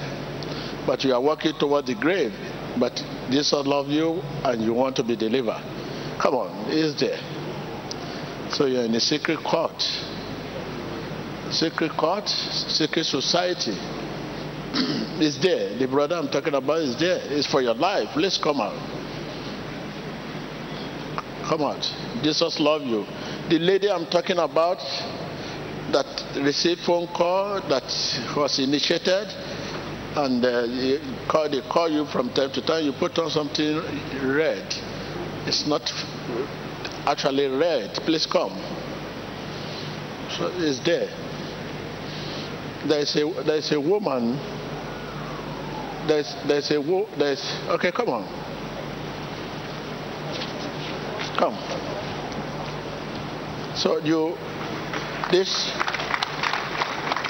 but 0.86 1.02
you 1.02 1.12
are 1.12 1.20
walking 1.20 1.54
toward 1.58 1.86
the 1.86 1.96
grave. 1.96 2.32
But 2.78 3.04
Jesus 3.28 3.66
loves 3.66 3.90
you, 3.90 4.22
and 4.44 4.62
you 4.62 4.72
want 4.72 4.94
to 4.96 5.02
be 5.02 5.16
delivered. 5.16 5.62
Come 6.20 6.34
on, 6.36 6.70
it's 6.70 7.00
there. 7.00 7.18
So 8.50 8.66
you're 8.66 8.84
in 8.84 8.94
a 8.94 9.00
secret 9.00 9.42
court. 9.42 9.82
Secret 11.54 11.96
court, 11.96 12.28
secret 12.28 13.04
society. 13.04 13.76
is 15.20 15.38
there. 15.38 15.78
The 15.78 15.86
brother 15.86 16.16
I'm 16.16 16.28
talking 16.28 16.54
about 16.54 16.80
is 16.80 16.98
there. 16.98 17.20
It's 17.22 17.46
for 17.46 17.62
your 17.62 17.74
life. 17.74 18.16
Let's 18.16 18.38
come 18.38 18.60
out. 18.60 18.74
Come 21.44 21.62
out. 21.62 21.82
Jesus 22.22 22.58
love 22.58 22.82
you. 22.82 23.06
The 23.48 23.58
lady 23.58 23.90
I'm 23.90 24.06
talking 24.06 24.38
about 24.38 24.78
that 25.92 26.06
received 26.42 26.80
phone 26.80 27.06
call 27.08 27.60
that 27.68 27.84
was 28.36 28.58
initiated 28.58 29.28
and 30.16 30.44
uh, 30.44 31.28
call, 31.28 31.48
they 31.48 31.60
call 31.60 31.88
you 31.88 32.06
from 32.06 32.30
time 32.30 32.50
to 32.52 32.62
time, 32.64 32.84
you 32.84 32.92
put 32.92 33.18
on 33.18 33.30
something 33.30 33.76
red. 34.24 34.64
It's 35.46 35.66
not 35.66 35.82
actually 37.06 37.46
red. 37.46 37.92
Please 38.04 38.26
come. 38.26 38.52
So 40.36 40.50
it's 40.54 40.80
there. 40.80 41.08
There's 42.88 43.16
a 43.16 43.24
there's 43.44 43.72
a 43.72 43.80
woman. 43.80 44.38
There's 46.06 46.34
there's 46.46 46.70
a 46.70 46.80
wo- 46.80 47.08
there's 47.18 47.42
okay. 47.70 47.90
Come 47.92 48.08
on. 48.10 48.24
Come. 51.38 51.56
So 53.76 53.98
you 53.98 54.36
this 55.32 55.72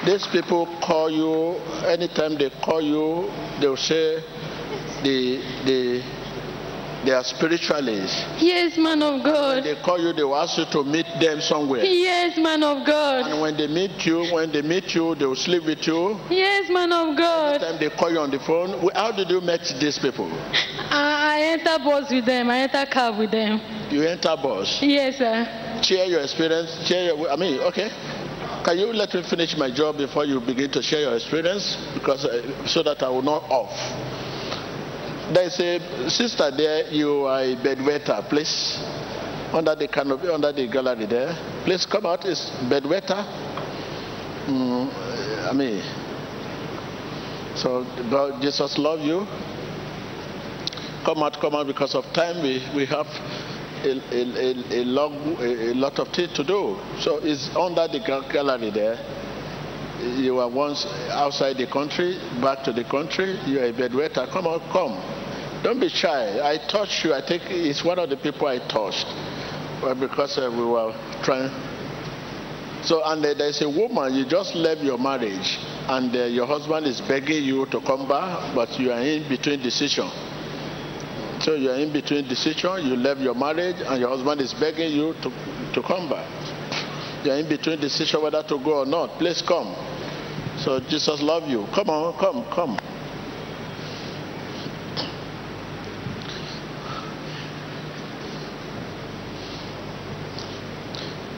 these 0.04 0.26
people 0.26 0.66
call 0.82 1.10
you 1.10 1.56
anytime 1.86 2.36
they 2.36 2.50
call 2.62 2.82
you 2.82 3.30
they'll 3.60 3.76
say 3.76 4.20
the 5.02 5.40
the 5.64 6.02
they 7.04 7.12
are 7.12 7.24
spiritualists 7.24 8.24
Yes, 8.40 8.76
man 8.78 9.02
of 9.02 9.22
God. 9.24 9.64
they 9.64 9.74
call 9.82 9.98
you 10.00 10.12
they 10.12 10.24
will 10.24 10.36
ask 10.36 10.56
you 10.58 10.64
to 10.72 10.84
meet 10.84 11.06
them 11.20 11.40
somewhere 11.40 11.84
Yes, 11.84 12.36
man 12.38 12.62
of 12.62 12.86
God. 12.86 13.26
and 13.30 13.40
when 13.40 13.56
they 13.56 13.66
meet 13.66 14.04
you 14.06 14.24
when 14.32 14.50
they 14.52 14.62
meet 14.62 14.94
you 14.94 15.14
they 15.14 15.26
will 15.26 15.36
sleep 15.36 15.64
with 15.64 15.86
you 15.86 16.18
Yes, 16.30 16.70
man 16.70 16.92
of 16.92 17.16
God. 17.16 17.60
time 17.60 17.78
they 17.78 17.90
call 17.90 18.10
you 18.10 18.18
on 18.20 18.30
the 18.30 18.38
phone 18.40 18.88
how 18.94 19.12
did 19.12 19.28
you 19.30 19.40
meet 19.40 19.60
these 19.80 19.98
people 19.98 20.30
I, 20.90 21.36
I 21.36 21.40
enter 21.58 21.82
bus 21.84 22.10
with 22.10 22.24
them. 22.26 22.50
I 22.50 22.58
enter 22.60 22.86
car 22.86 23.16
with 23.18 23.30
them. 23.30 23.60
you 23.90 24.02
enter 24.02 24.36
bus 24.36 24.80
Yes, 24.82 25.18
sir. 25.18 25.80
share 25.82 26.06
your 26.06 26.20
experience 26.22 26.70
share 26.86 27.04
your, 27.14 27.30
i 27.30 27.36
mean 27.36 27.60
okay 27.60 27.90
can 28.64 28.78
you 28.78 28.92
let 28.92 29.12
me 29.12 29.22
finish 29.22 29.56
my 29.58 29.70
job 29.70 29.98
before 29.98 30.24
you 30.24 30.40
begin 30.40 30.70
to 30.70 30.82
share 30.82 31.00
your 31.00 31.14
experience 31.16 31.76
because 31.92 32.24
uh, 32.24 32.66
so 32.66 32.82
that 32.82 33.02
i 33.02 33.08
will 33.08 33.22
not 33.22 33.42
off 33.50 33.72
there's 35.32 35.58
a 35.60 36.10
sister 36.10 36.50
there 36.50 36.90
you 36.90 37.24
are 37.24 37.40
a 37.40 37.56
bedwetter 37.56 38.28
please. 38.28 38.78
Under 39.52 39.74
the 39.74 39.86
canopy 39.88 40.28
under 40.28 40.52
the 40.52 40.66
gallery 40.66 41.06
there. 41.06 41.36
Please 41.64 41.86
come 41.86 42.06
out 42.06 42.24
it's 42.24 42.50
bedwetter 42.68 43.24
mm, 44.46 45.48
i 45.48 45.52
mean 45.52 45.80
so 47.56 47.84
god 48.10 48.42
jesus 48.42 48.76
love 48.78 49.00
you. 49.00 49.26
Come 51.04 51.22
out 51.22 51.40
come 51.40 51.54
out 51.54 51.66
because 51.66 51.94
of 51.94 52.04
time 52.12 52.42
we, 52.42 52.62
we 52.74 52.86
have 52.86 53.06
a, 53.84 53.90
a, 53.90 54.22
a, 54.22 54.80
a, 54.80 54.84
long, 54.84 55.36
a, 55.38 55.70
a 55.70 55.74
lot 55.74 55.98
of 55.98 56.08
things 56.08 56.32
to 56.32 56.42
do. 56.44 56.78
So 57.00 57.18
it's 57.22 57.54
under 57.54 57.86
the 57.86 58.00
gallery 58.32 58.70
there 58.70 58.98
you 60.04 60.34
were 60.36 60.48
once 60.48 60.86
outside 61.10 61.56
the 61.56 61.66
country 61.66 62.18
back 62.40 62.62
to 62.64 62.72
the 62.72 62.84
country 62.84 63.38
you 63.46 63.58
are 63.60 63.64
a 63.64 63.72
bedwetter. 63.72 64.30
Come 64.30 64.46
on, 64.46 64.60
come. 64.70 65.62
Don't 65.62 65.80
be 65.80 65.88
shy. 65.88 66.40
I 66.42 66.58
touched 66.66 67.04
you. 67.04 67.14
I 67.14 67.26
think 67.26 67.44
it's 67.46 67.82
one 67.82 67.98
of 67.98 68.10
the 68.10 68.16
people 68.16 68.46
i 68.46 68.58
touched. 68.68 69.06
Well, 69.82 69.94
because 69.94 70.36
uh, 70.38 70.50
we 70.50 70.64
were 70.64 70.94
trying. 71.22 71.50
So 72.84 73.02
and 73.04 73.24
uh, 73.24 73.32
there's 73.34 73.62
a 73.62 73.68
woman 73.68 74.14
you 74.14 74.26
just 74.26 74.54
left 74.54 74.82
your 74.82 74.98
marriage 74.98 75.58
and 75.88 76.14
uh, 76.14 76.24
your 76.24 76.46
husband 76.46 76.86
is 76.86 77.00
begging 77.00 77.42
you 77.42 77.64
to 77.66 77.80
come 77.80 78.06
back 78.06 78.54
but 78.54 78.78
you 78.78 78.92
are 78.92 79.00
in 79.00 79.28
between 79.28 79.62
decision. 79.62 80.10
So 81.40 81.54
you 81.54 81.70
are 81.70 81.76
in 81.76 81.92
between 81.92 82.28
decision 82.28 82.86
you 82.86 82.96
left 82.96 83.20
your 83.20 83.34
marriage 83.34 83.76
and 83.86 84.00
your 84.00 84.10
husband 84.10 84.40
is 84.42 84.52
begging 84.54 84.92
you 84.92 85.14
to, 85.22 85.32
to 85.72 85.82
come 85.82 86.10
back. 86.10 86.28
You're 87.24 87.36
in 87.36 87.48
between 87.48 87.80
decision 87.80 88.20
whether 88.22 88.42
to 88.42 88.58
go 88.58 88.80
or 88.80 88.86
not. 88.86 89.18
Please 89.18 89.40
come. 89.40 89.74
So 90.64 90.80
Jesus 90.80 91.20
love 91.20 91.46
you. 91.46 91.66
Come 91.74 91.90
on, 91.90 92.14
come, 92.18 92.42
come. 92.50 92.78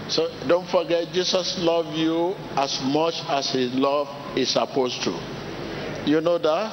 So 0.09 0.29
don't 0.47 0.69
forget, 0.69 1.13
Jesus 1.13 1.59
loved 1.59 1.97
you 1.97 2.37
as 2.57 2.81
much 2.85 3.15
as 3.29 3.51
his 3.51 3.75
love 3.75 4.07
is 4.39 4.51
supposed 4.51 5.03
to. 5.03 5.11
You 6.07 6.21
know 6.21 6.39
that? 6.39 6.71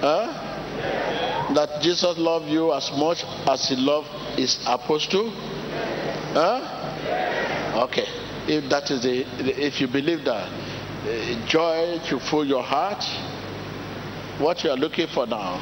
Huh? 0.00 1.52
That 1.52 1.82
Jesus 1.82 2.16
loved 2.16 2.46
you 2.46 2.72
as 2.72 2.92
much 2.92 3.24
as 3.48 3.66
his 3.68 3.80
love 3.80 4.06
is 4.38 4.52
supposed 4.52 5.10
to? 5.10 5.30
Huh? 6.38 7.82
Okay. 7.88 8.06
If 8.46 8.70
that 8.70 8.88
is 8.92 9.02
the, 9.02 9.26
if 9.66 9.80
you 9.80 9.88
believe 9.88 10.24
that, 10.24 10.67
joy 11.46 11.98
to 12.08 12.18
fill 12.20 12.44
your 12.44 12.62
heart. 12.62 13.02
What 14.40 14.62
you 14.64 14.70
are 14.70 14.76
looking 14.76 15.06
for 15.08 15.26
now 15.26 15.60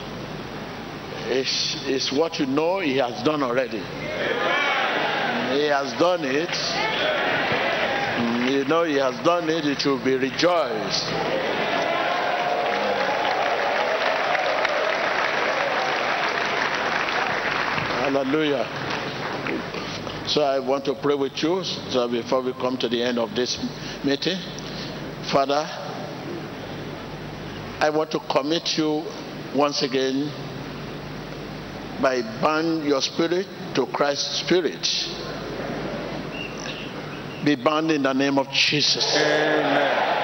is, 1.28 1.76
is 1.86 2.12
what 2.12 2.38
you 2.38 2.46
know 2.46 2.80
he 2.80 2.96
has 2.98 3.22
done 3.22 3.42
already. 3.42 3.82
He 5.56 5.64
has 5.68 5.92
done 5.98 6.24
it. 6.24 6.48
Mm, 8.16 8.50
You 8.50 8.64
know, 8.64 8.84
He 8.84 8.96
has 8.96 9.14
done 9.24 9.48
it. 9.48 9.64
It 9.64 9.84
will 9.86 10.02
be 10.02 10.16
rejoiced. 10.16 11.04
Hallelujah. 18.02 18.66
So 20.28 20.42
I 20.42 20.58
want 20.58 20.84
to 20.86 20.94
pray 20.94 21.14
with 21.14 21.40
you 21.42 21.62
so 21.64 22.08
before 22.08 22.42
we 22.42 22.52
come 22.54 22.76
to 22.78 22.88
the 22.88 23.02
end 23.02 23.18
of 23.18 23.34
this 23.34 23.58
meeting. 24.04 24.38
Father, 25.30 25.68
I 27.80 27.90
want 27.90 28.10
to 28.12 28.20
commit 28.20 28.78
you 28.78 29.02
once 29.54 29.82
again 29.82 30.30
by 32.00 32.22
bind 32.40 32.84
your 32.84 33.02
spirit 33.02 33.46
to 33.74 33.86
Christ's 33.86 34.40
spirit. 34.40 34.86
Be 37.44 37.56
bound 37.56 37.90
in 37.90 38.02
the 38.02 38.12
name 38.12 38.38
of 38.38 38.50
Jesus. 38.50 39.16
Amen. 39.16 40.16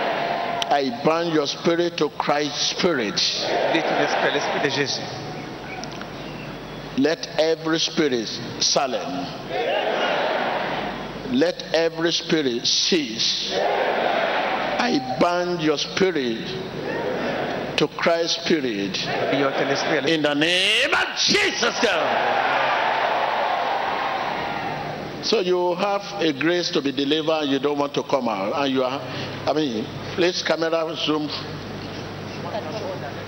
I 0.71 1.03
bind 1.05 1.35
your 1.35 1.47
spirit 1.47 1.97
to 1.99 2.09
Christ's 2.11 2.71
spirit. 2.71 3.15
Lis 3.75 3.83
ton 3.83 3.99
esprit 4.03 4.29
à 4.29 4.35
l'esprit 4.35 4.61
de 4.63 4.71
Jésus. 4.71 5.03
Let 6.99 7.27
every 7.39 7.79
spirit 7.79 8.29
silent. 8.61 9.29
Let 11.33 11.63
every 11.75 12.13
spirit 12.13 12.67
cease. 12.67 13.53
I 14.83 14.99
bind 15.21 15.63
your 15.63 15.79
spirit 15.79 16.45
to 17.77 17.87
Christ's 17.87 18.43
spirit 18.45 18.97
Habillons 18.97 19.53
ton 19.53 19.69
esprit 19.69 19.99
à 19.99 20.01
l'esprit. 20.01 20.15
in 20.15 20.23
the 20.23 20.35
name 20.35 20.93
of 20.93 21.17
Jesus. 21.19 21.87
So 25.23 25.39
you 25.39 25.77
have 25.77 26.03
a 26.21 26.33
grace 26.33 26.69
to 26.71 26.83
be 26.83 26.91
delivered 26.91 27.43
and 27.43 27.53
you 27.53 27.61
don't 27.61 27.79
want 27.79 27.95
to 27.95 28.03
come 28.03 28.29
out. 28.29 28.55
And 28.57 28.75
you 28.75 28.83
are, 28.83 29.01
I 29.47 29.53
mean, 29.53 29.87
please 30.17 30.43
camera 30.43 30.97
zoom. 30.97 31.31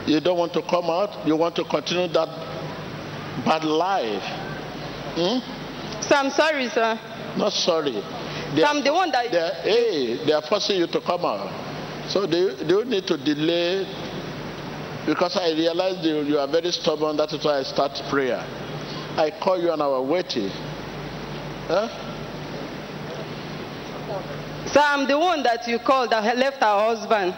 You 0.09 0.19
don't 0.19 0.37
want 0.37 0.53
to 0.55 0.62
come 0.62 0.87
out. 0.90 1.25
You 1.25 1.37
want 1.37 1.55
to 1.55 1.64
continue 1.64 2.09
that 2.09 2.29
bad 3.45 3.62
life. 3.62 4.25
Hmm? 5.14 6.03
So 6.03 6.17
I'm 6.17 6.31
sorry, 6.31 6.69
sir. 6.69 6.99
Not 7.37 7.53
sorry. 7.53 8.03
They 8.55 8.62
are, 8.62 8.71
I'm 8.71 8.85
the 8.85 8.93
one 8.93 9.11
that 9.12 9.31
they 9.31 9.38
are, 9.38 9.55
hey, 9.62 10.25
they 10.25 10.33
are 10.33 10.43
forcing 10.43 10.79
you 10.79 10.87
to 10.87 11.01
come 11.01 11.25
out. 11.25 11.51
So 12.09 12.27
they, 12.27 12.55
they 12.55 12.69
don't 12.69 12.88
need 12.88 13.07
to 13.07 13.17
delay 13.17 13.87
because 15.07 15.37
I 15.37 15.53
realized 15.53 16.05
you, 16.05 16.21
you 16.23 16.38
are 16.38 16.47
very 16.47 16.71
stubborn. 16.71 17.17
That 17.17 17.33
is 17.33 17.45
why 17.45 17.59
I 17.59 17.62
start 17.62 18.01
prayer. 18.09 18.38
I 19.17 19.31
call 19.43 19.61
you 19.61 19.73
and 19.73 19.83
I 19.83 19.87
was 19.87 20.09
waiting. 20.09 20.51
Huh? 21.69 21.88
So 24.67 24.81
I'm 24.81 25.07
the 25.07 25.19
one 25.19 25.43
that 25.43 25.67
you 25.69 25.79
called 25.79 26.11
that 26.11 26.37
left 26.37 26.62
our 26.62 26.95
husband. 26.95 27.35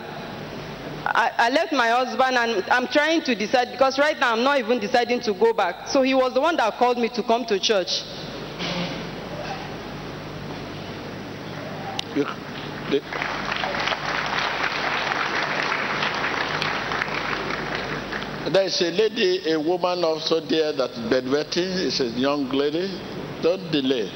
I, 1.07 1.31
I 1.39 1.51
left 1.51 1.73
my 1.73 1.89
husband 1.89 2.37
and 2.37 2.65
I'm 2.71 2.89
trying 2.89 3.23
to 3.23 3.35
decide 3.35 3.71
because 3.71 3.99
right 3.99 4.19
now 4.19 4.33
I'm 4.33 4.43
not 4.43 4.59
even 4.59 4.81
deciding 4.81 5.21
to 5.23 5.35
go 5.35 5.53
back. 5.53 5.89
So 5.89 6.03
he 6.03 6.15
was 6.15 6.35
the 6.35 6.41
one 6.41 6.57
that 6.57 6.75
called 6.75 6.99
me 6.99 7.09
to 7.11 7.23
come 7.23 7.45
to 7.47 7.61
church. 7.61 8.03
There 18.51 18.65
is 18.65 18.81
a 18.81 18.91
lady, 18.91 19.53
a 19.53 19.61
woman 19.61 20.03
also 20.05 20.41
there 20.41 20.73
that 20.73 20.93
bedwetting. 21.11 21.77
It's 21.87 22.01
a 22.01 22.07
young 22.07 22.49
lady. 22.49 22.89
Don't 23.43 23.71
delay. 23.71 24.11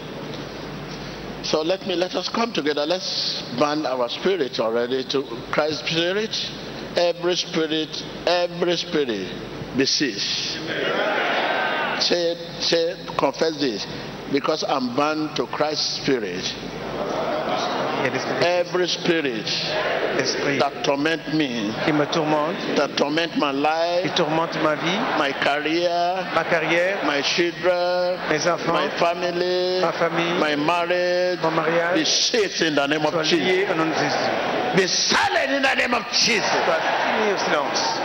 So 1.42 1.62
let 1.62 1.86
me 1.86 1.94
let 1.94 2.14
us 2.14 2.28
come 2.28 2.52
together. 2.52 2.86
Let's 2.86 3.42
band 3.58 3.86
our 3.86 4.08
spirit 4.08 4.58
already 4.60 5.04
to 5.08 5.22
Christ's 5.50 5.90
spirit. 5.90 6.34
Every 6.96 7.36
spirit, 7.36 8.02
every 8.26 8.76
spirit, 8.76 9.28
be 9.76 9.86
ceased. 9.86 10.58
Say, 12.00 12.34
say, 12.60 12.96
confess 13.18 13.58
this, 13.60 13.86
because 14.32 14.64
I'm 14.66 14.96
bound 14.96 15.36
to 15.36 15.46
Christ's 15.46 16.02
spirit. 16.02 16.54
Il 16.92 17.06
y 17.06 17.26
a 17.42 17.50
l'esprit 17.50 17.84
de 17.84 17.89
Every 18.02 18.88
spirit 18.88 19.44
that 20.58 20.84
torment 20.84 21.34
me, 21.34 21.70
qui 21.84 21.92
me 21.92 22.06
tourmente, 22.06 22.76
that 22.76 22.96
torment 22.96 23.36
my 23.36 23.50
qui 23.50 23.52
life, 23.52 24.14
tourmente 24.14 24.56
ma 24.62 24.74
vie, 24.74 24.98
my 25.18 25.32
career, 25.32 26.26
ma 26.34 26.42
carrière, 26.44 27.04
my 27.04 27.20
children, 27.20 28.18
mes 28.30 28.46
enfants, 28.46 28.72
my 28.72 28.88
family, 28.98 29.80
ma 29.82 29.92
famille, 29.92 30.38
my 30.38 30.56
marriage, 30.56 31.38
mon 31.42 31.50
be 31.50 31.56
mariage, 31.56 31.98
in 32.62 32.74
the 32.74 32.86
name 32.86 33.04
of 33.04 33.22
Jesus. 33.24 33.68
au 33.70 33.74
nom 33.74 33.86
de 33.86 33.94
Jésus. 33.94 34.76
Be 34.76 34.86
silent 34.86 35.52
in 35.52 35.62
the 35.62 35.74
name 35.74 35.92
of 35.94 36.04
Jesus. 36.10 36.48
Soient 36.64 36.80
au 37.32 37.36
silence. 37.38 38.00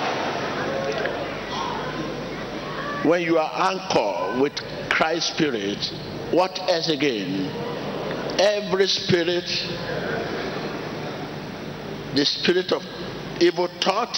When 3.06 3.22
you 3.22 3.38
are 3.38 3.72
anchored 3.72 4.42
with 4.42 4.54
Christ's 4.90 5.32
spirit, 5.32 5.78
what 6.32 6.60
else 6.70 6.90
again? 6.90 7.75
Every 8.40 8.88
spirit, 8.88 9.46
the 12.16 12.26
spirit 12.26 12.72
of 12.72 12.84
evil 13.40 13.68
thought, 13.82 14.18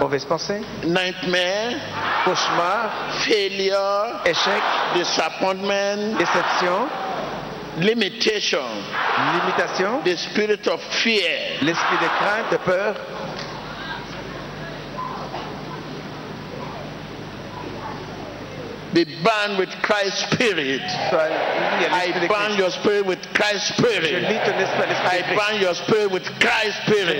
Mauvaise 0.00 0.24
pensée, 0.24 0.62
nightmare, 0.86 1.78
cauchemar, 2.24 2.90
failure, 3.24 4.22
échec, 4.24 4.62
disappointment, 4.94 6.16
déception, 6.18 6.88
limitation, 7.78 8.64
limitation, 9.34 10.02
the 10.04 10.16
spirit 10.16 10.66
of 10.68 10.80
fear, 11.02 11.58
l'esprit 11.60 11.98
de 12.00 12.08
crainte, 12.18 12.50
de 12.50 12.56
peur, 12.58 12.96
be 18.92 19.04
bound 19.22 19.58
with 19.58 19.70
Christ's 19.82 20.30
spirit. 20.30 20.82
I 20.82 22.26
bind 22.28 22.58
your 22.58 22.70
spirit 22.70 23.06
with 23.06 23.22
Christ's 23.34 23.76
spirit. 23.76 24.24
I 24.24 25.34
bind 25.36 25.62
your 25.62 25.74
spirit 25.74 26.10
with 26.10 26.24
Christ's 26.40 26.82
spirit. 26.86 27.16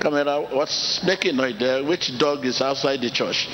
Camera, 0.00 0.40
what's 0.50 1.04
making 1.04 1.36
noise 1.36 1.58
there? 1.58 1.84
Which 1.84 2.16
dog 2.18 2.46
is 2.46 2.62
outside 2.62 3.02
the 3.02 3.10
church? 3.10 3.48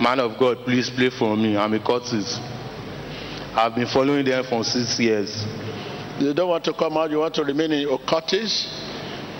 Man 0.00 0.20
of 0.20 0.38
God, 0.38 0.58
please 0.64 0.90
pray 0.90 1.10
for 1.10 1.36
me. 1.36 1.56
I'm 1.56 1.74
a 1.74 1.80
Curtis. 1.80 2.38
I've 3.54 3.74
been 3.74 3.86
following 3.88 4.24
them 4.24 4.44
for 4.44 4.62
six 4.62 4.98
years. 5.00 5.44
You 6.20 6.32
don't 6.34 6.48
want 6.48 6.64
to 6.64 6.72
come 6.72 6.96
out, 6.96 7.10
you 7.10 7.18
want 7.18 7.34
to 7.34 7.44
remain 7.44 7.72
in 7.72 7.80
your 7.80 7.98
Ocotis? 7.98 8.66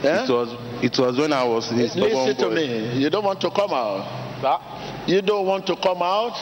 Eh? 0.04 0.24
It 0.24 0.30
was 0.30 0.84
it 0.84 0.98
was 0.98 1.18
when 1.18 1.32
I 1.32 1.44
was 1.44 1.70
a 1.72 1.88
stubborn 1.88 2.10
eh, 2.12 2.14
Listen 2.14 2.36
to 2.36 2.48
boy. 2.48 2.54
me. 2.54 2.98
You 2.98 3.10
don't 3.10 3.24
want 3.24 3.40
to 3.40 3.50
come 3.50 3.72
out. 3.72 5.08
You 5.08 5.20
don't 5.22 5.46
want 5.46 5.66
to 5.66 5.76
come 5.76 6.02
out. 6.02 6.34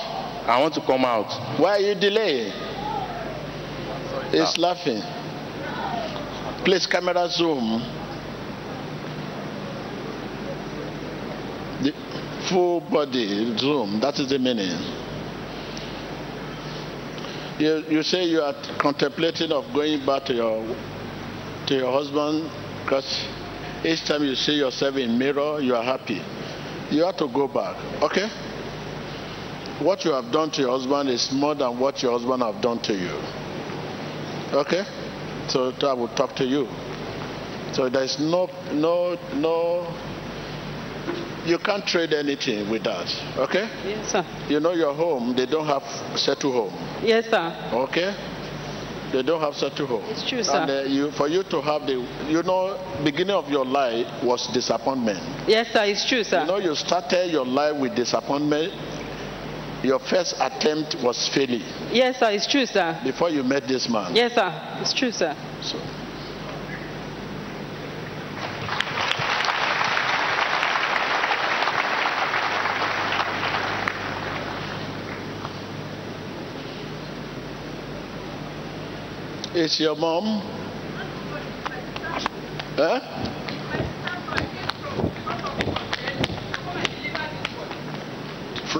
I 0.46 0.60
want 0.60 0.74
to 0.74 0.80
come 0.82 1.04
out. 1.04 1.58
Why 1.58 1.70
are 1.76 1.80
you 1.80 1.94
delaying? 1.94 2.52
It's 4.32 4.58
laughing. 4.58 5.00
Please, 6.64 6.86
camera 6.86 7.28
zoom. 7.30 7.80
The 11.82 11.92
full 12.48 12.80
body 12.80 13.56
zoom. 13.58 14.00
That 14.00 14.18
is 14.18 14.28
the 14.28 14.38
meaning. 14.38 14.78
You, 17.58 17.84
you 17.88 18.02
say 18.02 18.24
you 18.24 18.42
are 18.42 18.54
contemplating 18.78 19.50
of 19.52 19.64
going 19.72 20.04
back 20.04 20.24
to 20.26 20.34
your 20.34 20.76
to 21.66 21.74
your 21.74 21.90
husband 21.92 22.50
because 22.84 23.26
each 23.84 24.04
time 24.04 24.24
you 24.24 24.34
see 24.34 24.54
yourself 24.54 24.96
in 24.96 25.18
mirror, 25.18 25.60
you 25.60 25.74
are 25.74 25.82
happy. 25.82 26.20
You 26.90 27.04
have 27.04 27.16
to 27.16 27.28
go 27.28 27.48
back. 27.48 27.76
Okay? 28.02 28.28
What 29.80 30.04
you 30.04 30.12
have 30.12 30.30
done 30.32 30.50
to 30.52 30.62
your 30.62 30.70
husband 30.70 31.08
is 31.08 31.30
more 31.32 31.54
than 31.54 31.78
what 31.78 32.02
your 32.02 32.12
husband 32.12 32.42
have 32.42 32.62
done 32.62 32.80
to 32.82 32.94
you. 32.94 33.14
Okay? 34.56 34.84
So 35.48 35.72
I 35.82 35.92
will 35.92 36.08
talk 36.08 36.34
to 36.36 36.44
you. 36.44 36.68
So 37.72 37.88
there's 37.88 38.18
no 38.18 38.48
no 38.72 39.18
no 39.34 39.86
you 41.46 41.58
can't 41.58 41.86
trade 41.86 42.12
anything 42.12 42.68
with 42.70 42.84
that. 42.84 43.06
Okay? 43.38 43.68
Yes, 43.86 44.12
sir. 44.12 44.24
You 44.48 44.60
know 44.60 44.72
your 44.72 44.94
home, 44.94 45.34
they 45.36 45.46
don't 45.46 45.66
have 45.66 45.82
settle 46.18 46.52
home. 46.52 46.74
Yes, 47.04 47.26
sir. 47.26 47.70
Okay? 47.72 48.14
They 49.12 49.22
don't 49.22 49.40
have 49.40 49.54
settle 49.54 49.86
home. 49.86 50.04
It's 50.08 50.28
true, 50.28 50.38
And 50.38 50.46
sir. 50.46 50.82
uh, 50.84 50.88
you, 50.88 51.10
for 51.12 51.28
you 51.28 51.42
to 51.44 51.60
have 51.62 51.86
the, 51.86 52.04
you 52.28 52.42
know, 52.42 52.76
beginning 53.04 53.34
of 53.36 53.48
your 53.48 53.64
life 53.64 54.06
was 54.24 54.46
disappointment. 54.52 55.20
Yes, 55.48 55.68
sir. 55.72 55.84
It's 55.84 56.04
true, 56.08 56.24
sir. 56.24 56.40
You 56.40 56.46
know, 56.46 56.58
you 56.58 56.74
started 56.74 57.30
your 57.30 57.46
life 57.46 57.76
with 57.76 57.94
disappointment. 57.94 58.72
Your 59.84 60.00
first 60.00 60.34
attempt 60.40 60.96
was 61.04 61.28
failing 61.28 61.62
Yes, 61.92 62.18
sir. 62.18 62.30
It's 62.32 62.46
true, 62.46 62.66
sir. 62.66 62.98
before 63.04 63.30
you 63.30 63.44
met 63.44 63.68
this 63.68 63.88
man. 63.88 64.16
Yes, 64.16 64.34
sir. 64.34 64.50
It's 64.80 64.92
true, 64.92 65.12
sir. 65.12 65.36
So, 65.62 65.78
is 79.56 79.80
your 79.80 79.96
mom? 79.96 80.42
Huh? 82.76 83.00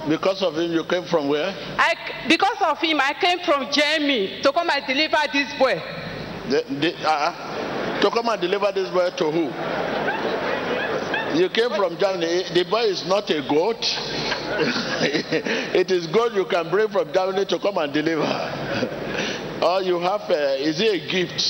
Because 0.09 0.43
of 0.43 0.55
him, 0.57 0.73
you 0.73 0.85
came 0.85 1.05
from 1.05 1.29
where? 1.29 1.49
I, 1.79 1.95
because 2.29 2.59
of 2.61 2.79
him, 2.79 3.01
I 3.01 3.15
came 3.15 3.39
from 3.41 3.73
Germany 3.73 4.43
to 4.43 4.53
come 4.53 4.69
and 4.69 4.85
deliver 4.87 5.17
this 5.33 5.53
boy. 5.59 5.81
The, 6.51 6.63
the, 6.81 6.95
uh, 7.09 8.01
to 8.01 8.11
come 8.11 8.29
and 8.29 8.41
deliver 8.41 8.71
this 8.73 8.91
boy 8.91 9.11
to 9.17 9.31
who? 9.33 9.47
You 11.41 11.49
came 11.49 11.71
from 11.71 11.99
Germany. 11.99 12.45
The 12.55 12.65
boy 12.71 12.85
is 12.85 13.07
not 13.07 13.31
a 13.31 13.41
goat. 13.49 13.81
it 15.75 15.91
is 15.91 16.07
goat 16.09 16.35
you 16.35 16.45
can 16.45 16.71
bring 16.71 16.89
from 16.89 17.13
Germany 17.13 17.47
to 17.47 17.59
come 17.59 17.79
and 17.79 17.93
deliver. 17.93 18.66
Or 19.63 19.83
you 19.83 19.99
have, 20.01 20.23
a, 20.31 20.63
is 20.63 20.81
it 20.81 21.03
a 21.03 21.11
gift 21.11 21.43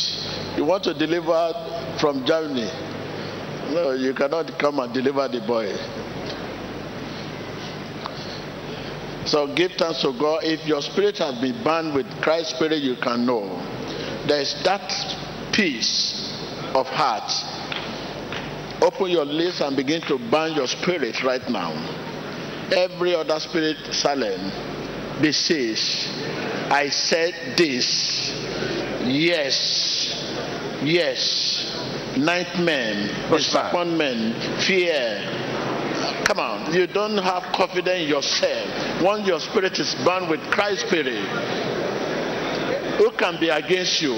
you 0.56 0.64
want 0.64 0.84
to 0.84 0.94
deliver 0.94 1.52
from 2.00 2.24
Germany? 2.24 2.70
No, 3.72 3.92
you 3.92 4.14
cannot 4.14 4.58
come 4.58 4.78
and 4.78 4.92
deliver 4.94 5.26
the 5.28 5.40
boy. 5.40 5.74
So 9.26 9.52
give 9.54 9.72
thanks 9.72 10.02
to 10.02 10.12
God. 10.12 10.44
If 10.44 10.64
your 10.66 10.80
spirit 10.82 11.18
has 11.18 11.40
been 11.40 11.62
bound 11.64 11.94
with 11.94 12.06
Christ's 12.22 12.54
spirit, 12.54 12.78
you 12.82 12.94
can 13.02 13.26
know. 13.26 13.58
There 14.28 14.40
is 14.40 14.54
that 14.64 14.88
peace 15.52 16.32
of 16.74 16.86
heart. 16.86 17.30
Open 18.82 19.10
your 19.10 19.24
lips 19.24 19.60
and 19.60 19.74
begin 19.74 20.00
to 20.02 20.18
burn 20.30 20.52
your 20.52 20.68
spirit 20.68 21.24
right 21.24 21.42
now. 21.48 21.72
Every 22.70 23.14
other 23.14 23.40
spirit 23.40 23.78
silent. 23.92 24.52
Be 25.20 25.32
ceased. 25.32 26.08
I 26.70 26.88
said 26.90 27.56
this. 27.56 28.30
Yes. 29.04 30.14
Yes. 30.82 32.16
Nightmare, 32.16 33.28
disappointment, 33.30 34.62
fear, 34.64 35.20
Come 36.26 36.40
on, 36.40 36.74
you 36.74 36.86
don't 36.86 37.18
have 37.18 37.44
confidence 37.54 38.02
in 38.02 38.08
yourself. 38.08 39.02
Once 39.02 39.26
your 39.28 39.38
spirit 39.38 39.78
is 39.78 39.94
bound 40.04 40.28
with 40.28 40.40
Christ's 40.50 40.86
spirit, 40.88 41.22
who 42.98 43.10
can 43.12 43.38
be 43.38 43.48
against 43.48 44.02
you? 44.02 44.14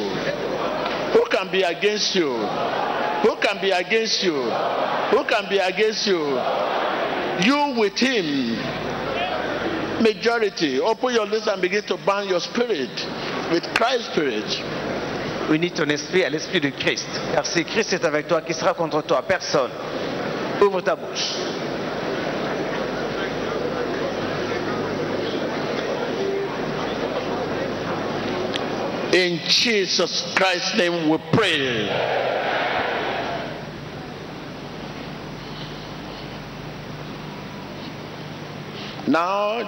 Who 1.12 1.26
can 1.30 1.50
be 1.52 1.62
against 1.62 2.14
you? 2.14 2.32
Who 2.32 3.36
can 3.36 3.60
be 3.60 3.70
against 3.70 4.22
you? 4.24 4.42
Who 5.10 5.24
can 5.24 5.50
be 5.50 5.58
against 5.58 6.06
you? 6.06 6.40
You 7.44 7.74
with 7.78 7.98
him. 7.98 8.87
Majority. 10.00 10.80
Open 10.80 11.14
your 11.14 11.26
lips 11.26 11.46
and 11.48 11.60
begin 11.60 11.82
to 11.84 11.96
burn 12.06 12.28
your 12.28 12.40
spirit 12.40 12.90
with 13.50 13.64
Christ's 13.74 14.12
spirit. 14.12 14.44
Unis 15.50 15.72
ton 15.72 15.88
esprit 15.90 16.24
à 16.24 16.30
l'esprit 16.30 16.60
de 16.60 16.70
Christ. 16.70 17.08
Car 17.34 17.44
si 17.46 17.64
Christ 17.64 17.94
est 17.94 18.04
avec 18.04 18.28
toi, 18.28 18.42
qui 18.42 18.54
sera 18.54 18.74
contre 18.74 19.02
toi 19.02 19.22
Personne. 19.22 19.70
Ouvre 20.60 20.80
ta 20.82 20.94
bouche. 20.94 21.34
In 29.12 29.38
Jesus 29.48 30.34
Christ's 30.36 30.76
name 30.76 31.08
we 31.08 31.18
pray. 31.32 32.37
Now 39.08 39.64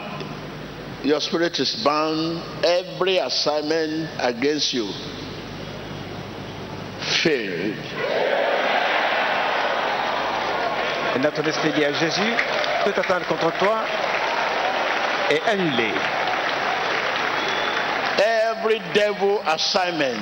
your 1.02 1.20
spirit 1.20 1.58
is 1.60 1.82
bound. 1.82 2.42
Every 2.62 3.16
assignment 3.18 4.10
against 4.20 4.74
you 4.74 4.86
failed. 7.22 7.74
Et 11.16 11.20
ton 11.34 11.42
esprit 11.42 11.72
dit 11.72 11.84
à 11.84 11.92
Jésus, 11.92 12.32
toute 12.84 12.98
atteinte 12.98 13.26
contre 13.26 13.50
toi 13.58 13.78
est 15.30 15.42
annulée. 15.48 15.94
Every 18.18 18.78
devil 18.94 19.40
assignment, 19.46 20.20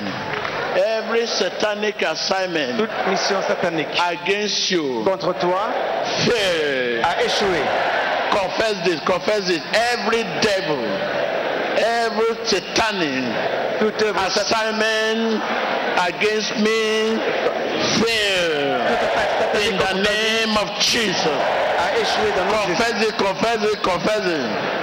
every 0.77 1.27
satanic 1.27 2.01
assignment 2.03 2.77
Toute 2.77 3.07
mission 3.09 3.41
satanique 3.41 3.87
against 3.99 4.71
you 4.71 5.03
contre 5.03 5.33
toi 5.33 5.67
failed. 6.25 7.03
a 7.03 7.21
échoué. 7.23 7.98
Confess 8.31 8.85
this, 8.85 8.99
confess 9.01 9.47
this. 9.47 9.63
Every 9.73 10.23
devil, 10.41 10.79
every 11.77 12.45
satanic 12.45 13.25
assignment 13.81 15.41
against 15.99 16.55
me 16.57 17.17
fail. 17.97 18.79
In 19.59 19.77
the 19.77 19.93
name 20.03 20.57
of 20.57 20.69
Jesus. 20.79 21.25
it, 23.01 23.17
confess 23.17 23.63
it, 23.63 23.83
confess 23.83 24.25
it. 24.25 24.79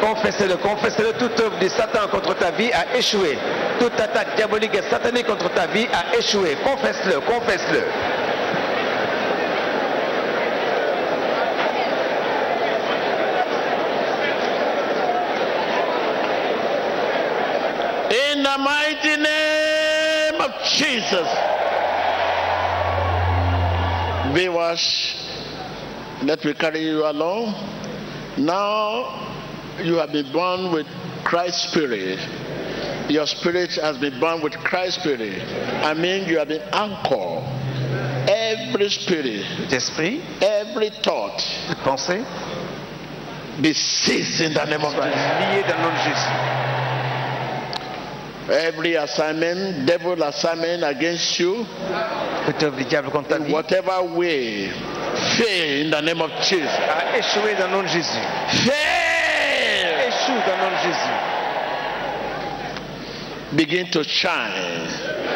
Confessez-le, 0.00 0.56
confessez-le. 0.56 1.12
Toute 1.12 1.38
œuvre 1.40 1.58
de 1.58 1.68
Satan 1.68 2.08
contre 2.10 2.34
ta 2.34 2.50
vie 2.52 2.70
a 2.72 2.96
échoué. 2.96 3.38
Toute 3.78 3.98
attaque 4.00 4.34
diabolique 4.36 4.74
et 4.74 4.82
satanique 4.90 5.26
contre 5.26 5.50
ta 5.50 5.66
vie 5.66 5.86
a 5.92 6.16
échoué. 6.16 6.56
Confesse-le, 6.64 7.20
confesse-le. 7.20 7.82
Jesus. 20.64 21.28
Viewers, 24.34 25.16
let 26.22 26.44
me 26.44 26.54
carry 26.54 26.80
you 26.80 27.04
along. 27.04 27.54
Now 28.38 29.26
you 29.82 29.94
have 29.94 30.12
been 30.12 30.30
born 30.32 30.72
with 30.72 30.86
Christ's 31.24 31.70
Spirit. 31.70 32.18
Your 33.10 33.26
spirit 33.26 33.72
has 33.82 33.98
been 33.98 34.20
born 34.20 34.40
with 34.40 34.52
Christ's 34.52 35.00
Spirit. 35.00 35.42
I 35.84 35.94
mean, 35.94 36.28
you 36.28 36.38
have 36.38 36.48
been 36.48 36.62
anchored. 36.72 37.42
Every 38.28 38.88
spirit, 38.90 39.68
D'esprit, 39.68 40.22
every 40.40 40.90
thought 40.90 41.40
pensée, 41.82 42.24
be 43.60 43.72
seized 43.72 44.40
in 44.40 44.54
the 44.54 44.64
name 44.64 44.84
of 44.84 44.92
Jesus. 44.94 46.69
Every 48.50 48.96
assignment, 48.96 49.86
devil 49.86 50.20
assignment 50.24 50.82
against 50.82 51.38
you, 51.38 51.64
Toute 52.46 52.62
œuvre 52.64 52.76
du 52.76 52.84
diable 52.84 53.10
contre 53.10 53.28
ta 53.28 53.38
vie 53.38 53.52
whatever 53.52 54.02
way, 54.02 54.70
fail 55.38 55.86
in 55.86 55.90
the 55.90 56.00
name 56.02 56.20
of 56.20 56.30
Jesus. 56.42 56.66
a 56.68 57.16
échoué 57.18 57.54
dans 57.54 57.66
le 57.68 57.76
nom 57.76 57.82
de 57.82 57.88
Jésus. 57.88 58.18
Fail! 58.48 60.08
Échoue 60.08 60.40
dans 60.46 60.56
le 60.56 60.62
nom 60.64 60.70
de 60.70 60.82
Jésus. 60.82 61.16
Begin 63.52 63.84
to 63.90 64.02
shine. 64.02 64.88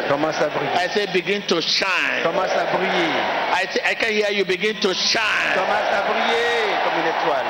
Commence 0.09 0.41
à 0.41 0.47
briller. 0.49 0.71
I 0.75 0.87
say, 0.93 1.05
begin 1.13 1.41
to 1.47 1.61
shine. 1.61 2.23
Commence 2.23 2.51
à 2.51 2.65
briller. 2.75 3.13
I 3.53 3.65
say, 3.71 3.81
I 3.91 3.95
can 3.95 4.09
hear 4.11 4.31
you 4.31 4.43
begin 4.45 4.75
to 4.81 4.93
shine. 4.93 5.53
Commence 5.53 5.91
à 5.91 6.01
briller 6.01 6.75
comme 6.83 6.99
une 6.99 7.07
étoile. 7.07 7.45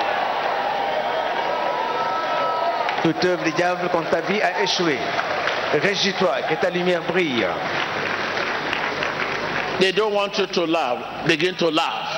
Toute 3.04 3.26
œuvre 3.26 3.44
du 3.44 3.52
diable 3.52 3.90
contre 3.90 4.10
ta 4.12 4.22
vie 4.22 4.42
a 4.42 4.62
échoué. 4.64 4.98
Régis-toi, 5.82 6.42
que 6.50 6.56
ta 6.56 6.70
lumière 6.70 7.02
brille. 7.04 7.46
They 9.80 9.92
don't 9.92 10.14
want 10.14 10.38
you 10.38 10.48
to 10.48 10.66
laugh. 10.66 11.28
Begin 11.28 11.56
to 11.56 11.70
laugh. 11.70 12.16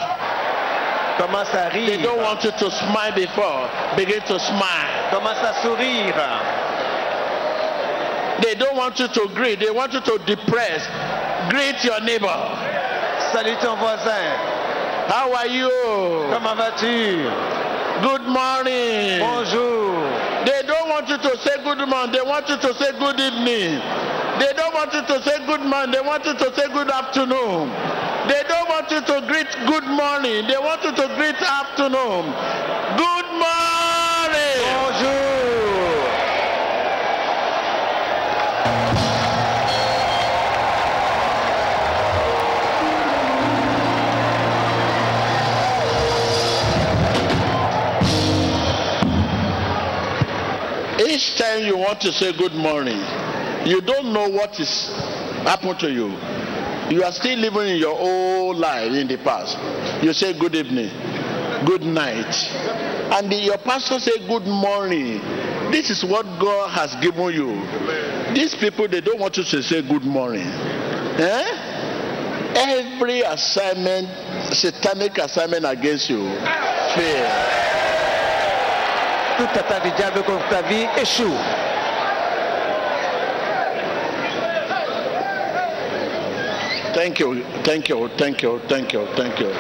Commence 1.18 1.50
à 1.56 1.72
They 1.72 1.98
don't 1.98 2.22
want 2.22 2.44
you 2.44 2.52
to 2.52 2.70
smile 2.72 3.12
before. 3.16 3.70
Begin 3.96 4.22
to 4.22 4.40
smile. 4.40 5.10
Commence 5.12 5.40
à 5.40 5.54
sourire. 5.64 6.14
They 8.44 8.54
don't 8.54 8.78
want 8.78 9.00
you 9.00 9.08
to 9.08 9.28
greet. 9.34 9.60
They 9.60 9.72
want 9.72 9.94
you 9.94 10.02
to 10.02 10.20
depress. 10.26 10.86
Greet 11.50 11.84
your 11.84 12.00
neighbor. 12.02 12.38
Salut 13.34 13.58
ton 13.62 13.76
voisin. 13.78 14.38
How 15.08 15.34
are 15.34 15.48
you? 15.48 15.72
Comment 16.32 16.56
vas-tu? 16.56 17.26
Good 18.02 18.28
morning. 18.28 19.20
Bonjour. 19.20 19.97
Want 21.08 21.24
you 21.24 21.30
to 21.32 21.38
say 21.38 21.64
good 21.64 21.88
morning. 21.88 22.12
They 22.12 22.22
want 22.22 22.50
you 22.50 22.58
to 22.58 22.74
say 22.74 22.92
good 23.00 23.18
evening. 23.18 23.80
They 24.40 24.52
don't 24.52 24.74
want 24.74 24.92
you 24.92 25.02
to 25.04 25.24
say 25.24 25.40
good 25.46 25.62
morning. 25.62 25.92
They 25.92 26.02
want 26.02 26.26
you 26.26 26.34
to 26.34 26.54
say 26.54 26.68
good 26.68 26.92
afternoon. 26.92 27.70
They 28.28 28.44
don't 28.46 28.68
want 28.68 28.92
you 28.92 29.00
to 29.00 29.26
greet 29.26 29.48
good 29.68 29.86
morning. 29.86 30.48
They 30.48 30.58
want 30.58 30.84
you 30.84 30.92
to 30.92 31.08
greet 31.16 31.40
afternoon. 31.40 32.26
Good 32.98 33.32
morning. 33.40 33.67
Each 51.08 51.38
time 51.38 51.64
you 51.64 51.78
want 51.78 52.02
to 52.02 52.12
say 52.12 52.36
good 52.38 52.54
morning, 52.54 53.00
you 53.66 53.80
don't 53.80 54.12
know 54.12 54.28
what 54.28 54.60
is 54.60 54.90
happened 55.48 55.80
to 55.80 55.90
you. 55.90 56.08
You 56.94 57.04
are 57.04 57.14
still 57.14 57.40
living 57.40 57.76
in 57.76 57.78
your 57.78 57.98
old 57.98 58.58
life 58.58 58.92
in 58.92 59.08
the 59.08 59.18
past. 59.20 59.58
You 60.04 60.12
say 60.12 60.38
good 60.38 60.54
evening, 60.54 60.90
good 61.66 61.84
night, 61.84 62.36
and 63.16 63.32
your 63.32 63.58
pastor 63.58 64.00
say 64.00 64.28
good 64.28 64.44
morning. 64.44 65.22
This 65.72 65.90
is 65.90 66.04
what 66.04 66.26
God 66.42 66.72
has 66.72 66.94
given 66.96 67.32
you. 67.32 67.56
These 68.36 68.56
people 68.56 68.90
they 68.90 69.00
don't 69.00 69.20
want 69.20 69.38
you 69.38 69.46
to 69.46 69.64
say 69.64 69.82
good 69.82 70.04
morning. 70.04 70.44
Eh? 70.44 72.54
Every 72.54 73.22
assignment, 73.22 74.10
satanic 74.54 75.18
assignment 75.20 75.64
against 75.64 76.10
you, 76.10 76.26
fail. 76.96 77.67
Toute 79.38 79.56
attaque 79.56 79.84
du 79.84 79.92
diable 79.92 80.24
contre 80.24 80.48
ta 80.50 80.62
vie 80.64 80.88
échoue. 81.00 81.34
Thank 86.94 87.20
you, 87.20 87.44
thank 87.64 87.90
you, 87.90 88.10
thank 88.18 88.42
you, 88.42 88.60
thank 88.68 88.92
you, 88.94 89.06
thank 89.16 89.40
you. 89.40 89.52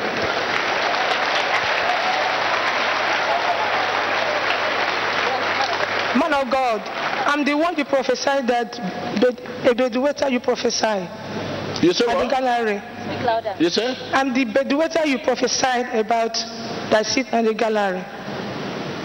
Man 6.15 6.33
of 6.33 6.49
God, 6.49 6.81
I'm 7.27 7.43
the 7.45 7.53
one 7.55 7.77
you 7.77 7.85
prophesied 7.85 8.47
that 8.47 8.71
bed- 9.21 9.39
a 9.69 9.73
bedwetter 9.75 10.31
you 10.31 10.39
prophesy 10.39 11.07
You 11.81 11.93
say 11.93 12.05
at 12.05 12.17
the 12.17 12.25
what? 12.25 12.29
gallery. 12.29 12.81
You 13.59 13.69
say? 13.69 13.95
I'm 14.13 14.33
the 14.33 14.45
bedwetter 14.45 15.05
you 15.05 15.19
prophesied 15.19 15.93
about 15.95 16.33
that 16.89 17.05
sit 17.05 17.31
at 17.33 17.45
the 17.45 17.53
gallery. 17.53 18.01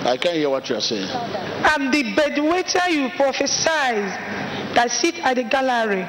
I 0.04 0.16
can't 0.16 0.36
hear 0.36 0.50
what 0.50 0.68
you 0.68 0.76
are 0.76 0.80
saying. 0.80 1.08
I'm 1.10 1.90
the 1.90 2.02
bedwetter 2.14 2.90
you 2.90 3.08
prophesied 3.16 4.74
that 4.74 4.90
sit 4.90 5.14
at 5.20 5.36
the 5.36 5.44
gallery. 5.44 6.02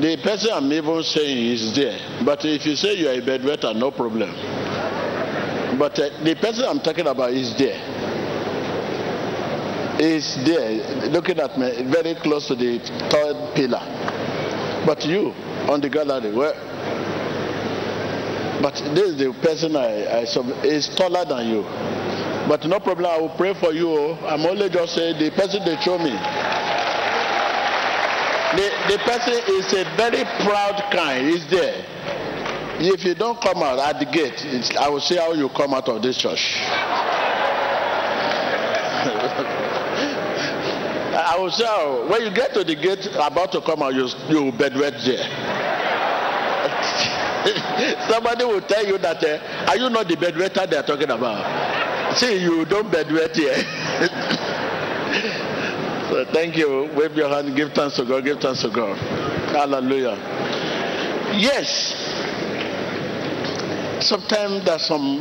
The 0.00 0.16
person 0.22 0.50
I'm 0.52 0.72
even 0.72 1.02
saying 1.02 1.46
is 1.46 1.74
there. 1.76 1.98
But 2.24 2.44
if 2.44 2.66
you 2.66 2.74
say 2.74 2.94
you 2.94 3.08
are 3.08 3.12
a 3.12 3.20
bedwetter, 3.20 3.74
no 3.76 3.90
problem. 3.90 4.30
But 5.78 5.98
uh, 5.98 6.10
the 6.24 6.34
person 6.40 6.64
I'm 6.64 6.80
talking 6.80 7.06
about 7.06 7.30
is 7.32 7.56
there. 7.56 7.78
Is 10.00 10.36
there, 10.44 11.08
looking 11.10 11.38
at 11.38 11.58
me, 11.58 11.84
very 11.84 12.14
close 12.16 12.48
to 12.48 12.54
the 12.54 12.78
third 13.10 13.54
pillar. 13.54 13.82
But 14.86 15.04
you, 15.04 15.32
on 15.68 15.80
the 15.80 15.88
gallery, 15.90 16.32
where? 16.34 16.54
But 18.62 18.74
this 18.94 19.10
is 19.10 19.16
the 19.18 19.32
person 19.42 19.76
I, 19.76 20.20
I 20.20 20.24
sub- 20.24 20.64
is 20.64 20.88
taller 20.88 21.24
than 21.24 21.48
you. 21.48 21.99
But 22.50 22.66
no 22.66 22.80
problem, 22.80 23.06
I 23.06 23.16
will 23.16 23.28
pray 23.36 23.54
for 23.54 23.72
you. 23.72 23.94
I'm 24.26 24.44
only 24.44 24.68
just 24.68 24.96
saying 24.96 25.22
the 25.22 25.30
person 25.30 25.64
they 25.64 25.76
show 25.82 25.96
me. 25.98 26.10
The, 28.58 28.66
the 28.90 28.98
person 29.06 29.34
is 29.54 29.72
a 29.72 29.84
very 29.96 30.24
proud 30.42 30.82
kind. 30.90 31.28
He's 31.28 31.46
there. 31.48 31.84
If 32.80 33.04
you 33.04 33.14
don't 33.14 33.40
come 33.40 33.58
out 33.62 33.78
at 33.78 34.00
the 34.00 34.04
gate, 34.04 34.74
I 34.76 34.88
will 34.88 34.98
see 34.98 35.14
how 35.14 35.32
you 35.32 35.48
come 35.50 35.74
out 35.74 35.88
of 35.88 36.02
this 36.02 36.18
church. 36.18 36.56
I 41.14 41.36
will 41.38 41.52
say, 41.52 41.64
when 42.10 42.22
you 42.22 42.34
get 42.34 42.52
to 42.54 42.64
the 42.64 42.74
gate, 42.74 43.06
about 43.14 43.52
to 43.52 43.60
come 43.60 43.80
out, 43.80 43.94
you, 43.94 44.08
you 44.28 44.50
bedwet 44.58 45.04
there. 45.06 45.22
Somebody 48.10 48.44
will 48.44 48.62
tell 48.62 48.84
you 48.84 48.98
that, 48.98 49.22
uh, 49.22 49.70
are 49.70 49.76
you 49.76 49.88
not 49.88 50.08
the 50.08 50.16
bedwetter 50.16 50.68
they 50.68 50.76
are 50.76 50.82
talking 50.82 51.10
about? 51.10 51.69
See, 52.16 52.42
you 52.42 52.64
don't 52.64 52.90
bedwet 52.90 53.34
here. 53.36 53.54
So 56.10 56.24
thank 56.32 56.56
you. 56.56 56.90
Wave 56.96 57.14
your 57.14 57.28
hand. 57.28 57.54
Give 57.54 57.72
thanks 57.72 57.94
to 57.96 58.04
God. 58.04 58.24
Give 58.24 58.38
thanks 58.40 58.62
to 58.62 58.68
God. 58.68 58.98
Hallelujah. 59.54 60.16
Yes. 61.38 61.94
Sometimes 64.00 64.64
there's 64.64 64.86
some 64.86 65.18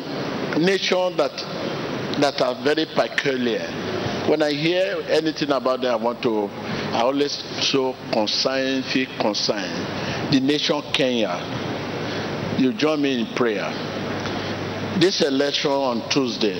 nation 0.58 1.15
that 1.17 1.32
that 2.19 2.41
are 2.41 2.56
very 2.63 2.88
peculiar. 2.88 3.67
When 4.28 4.41
I 4.41 4.52
hear 4.52 4.97
anything 5.10 5.52
about 5.52 5.82
them, 5.82 5.93
I 5.93 5.95
want 5.95 6.23
to. 6.23 6.49
I 6.91 7.02
always 7.02 7.34
so 7.62 7.95
concerned, 8.12 8.86
feel 8.86 9.08
concerned. 9.19 10.34
The 10.34 10.39
nation 10.39 10.82
Kenya. 10.91 11.38
You 12.58 12.73
join 12.73 13.02
me 13.02 13.21
in 13.21 13.28
prayer. 13.36 13.71
This 14.99 15.21
election 15.21 15.71
on 15.71 16.09
Tuesday. 16.09 16.59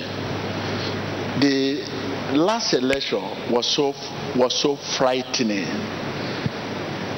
The 1.40 1.84
last 2.38 2.72
election 2.72 3.20
was 3.52 3.66
so 3.66 3.94
was 4.34 4.54
so 4.54 4.76
frightening. 4.76 5.68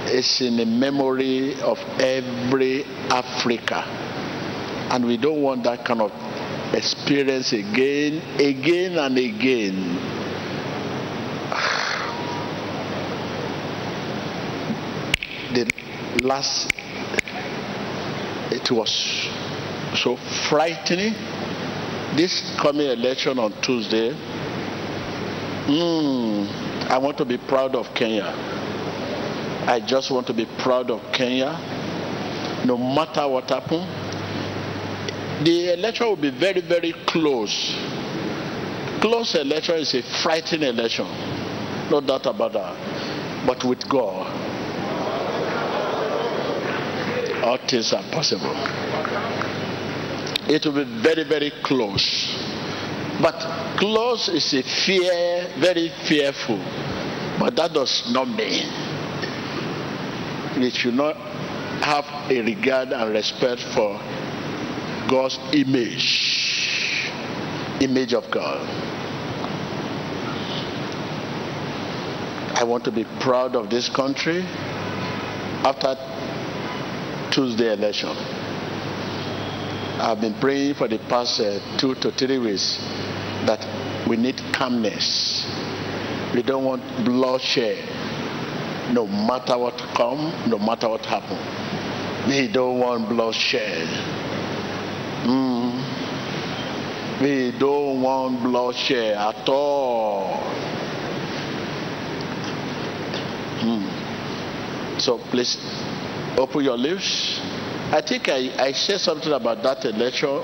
It's 0.06 0.40
in 0.40 0.56
the 0.56 0.66
memory 0.66 1.54
of 1.62 1.78
every 2.00 2.82
Africa, 3.08 3.84
and 4.90 5.06
we 5.06 5.16
don't 5.16 5.40
want 5.42 5.62
that 5.62 5.84
kind 5.84 6.00
of 6.02 6.10
experience 6.74 7.52
again, 7.52 8.20
again 8.40 8.98
and 8.98 9.16
again. 9.16 9.98
The 15.54 15.70
last, 16.24 16.72
it 18.50 18.70
was 18.72 19.28
so 19.96 20.16
frightening. 20.48 21.14
This 22.16 22.54
coming 22.60 22.86
election 22.88 23.38
on 23.38 23.52
Tuesday, 23.62 24.14
Mm, 25.66 26.90
I 26.90 26.98
want 26.98 27.16
to 27.18 27.24
be 27.24 27.38
proud 27.38 27.76
of 27.76 27.94
Kenya. 27.94 28.34
I 29.68 29.78
just 29.78 30.10
want 30.10 30.26
to 30.26 30.34
be 30.34 30.44
proud 30.58 30.90
of 30.90 31.00
Kenya. 31.12 31.52
No 32.66 32.76
matter 32.76 33.28
what 33.28 33.48
happens, 33.48 33.86
the 35.44 35.74
election 35.74 36.08
will 36.08 36.16
be 36.16 36.30
very, 36.30 36.60
very 36.62 36.92
close. 37.06 37.76
Close 39.00 39.36
election 39.36 39.76
is 39.76 39.94
a 39.94 40.02
frightening 40.02 40.68
election. 40.68 41.06
No 41.90 42.00
doubt 42.00 42.26
about 42.26 42.52
that. 42.54 43.46
But 43.46 43.62
with 43.62 43.88
God, 43.88 44.26
all 47.44 47.58
things 47.68 47.92
are 47.92 48.02
possible. 48.10 48.52
It 50.48 50.64
will 50.66 50.84
be 50.84 51.02
very, 51.02 51.24
very 51.24 51.50
close. 51.62 52.36
But 53.20 53.76
close 53.78 54.28
is 54.28 54.52
a 54.54 54.62
fear, 54.62 55.48
very 55.58 55.88
fearful. 56.08 56.58
But 57.38 57.56
that 57.56 57.72
does 57.72 58.10
not 58.12 58.28
mean 58.28 58.92
we 60.56 60.70
should 60.70 60.94
not 60.94 61.16
have 61.82 62.04
a 62.30 62.40
regard 62.42 62.92
and 62.92 63.12
respect 63.12 63.62
for 63.74 63.98
God's 65.08 65.38
image, 65.52 67.10
image 67.80 68.14
of 68.14 68.30
God. 68.30 68.60
I 72.54 72.64
want 72.64 72.84
to 72.84 72.92
be 72.92 73.04
proud 73.18 73.56
of 73.56 73.70
this 73.70 73.88
country 73.88 74.44
after 75.64 75.96
Tuesday 77.32 77.72
election. 77.72 78.41
I've 80.02 80.20
been 80.20 80.34
praying 80.40 80.74
for 80.74 80.88
the 80.88 80.98
past 80.98 81.38
uh, 81.38 81.60
two 81.78 81.94
to 81.94 82.10
three 82.10 82.36
weeks 82.36 82.76
that 83.46 83.64
we 84.08 84.16
need 84.16 84.36
calmness. 84.52 85.46
We 86.34 86.42
don't 86.42 86.64
want 86.64 86.82
bloodshed. 87.04 87.78
No 88.92 89.06
matter 89.06 89.56
what 89.56 89.78
come, 89.94 90.50
no 90.50 90.58
matter 90.58 90.88
what 90.88 91.06
happen. 91.06 91.38
We 92.28 92.48
don't 92.48 92.80
want 92.80 93.08
bloodshed. 93.10 93.86
Mm. 95.22 95.70
We 97.22 97.56
don't 97.56 98.02
want 98.02 98.42
bloodshed 98.42 99.14
at 99.16 99.48
all. 99.48 100.42
Mm. 103.60 105.00
So 105.00 105.18
please 105.30 105.56
open 106.36 106.64
your 106.64 106.76
lips. 106.76 107.40
I 107.92 108.00
think 108.00 108.26
I, 108.30 108.50
I 108.56 108.72
said 108.72 109.00
something 109.00 109.32
about 109.32 109.62
that 109.62 109.84
election 109.84 110.40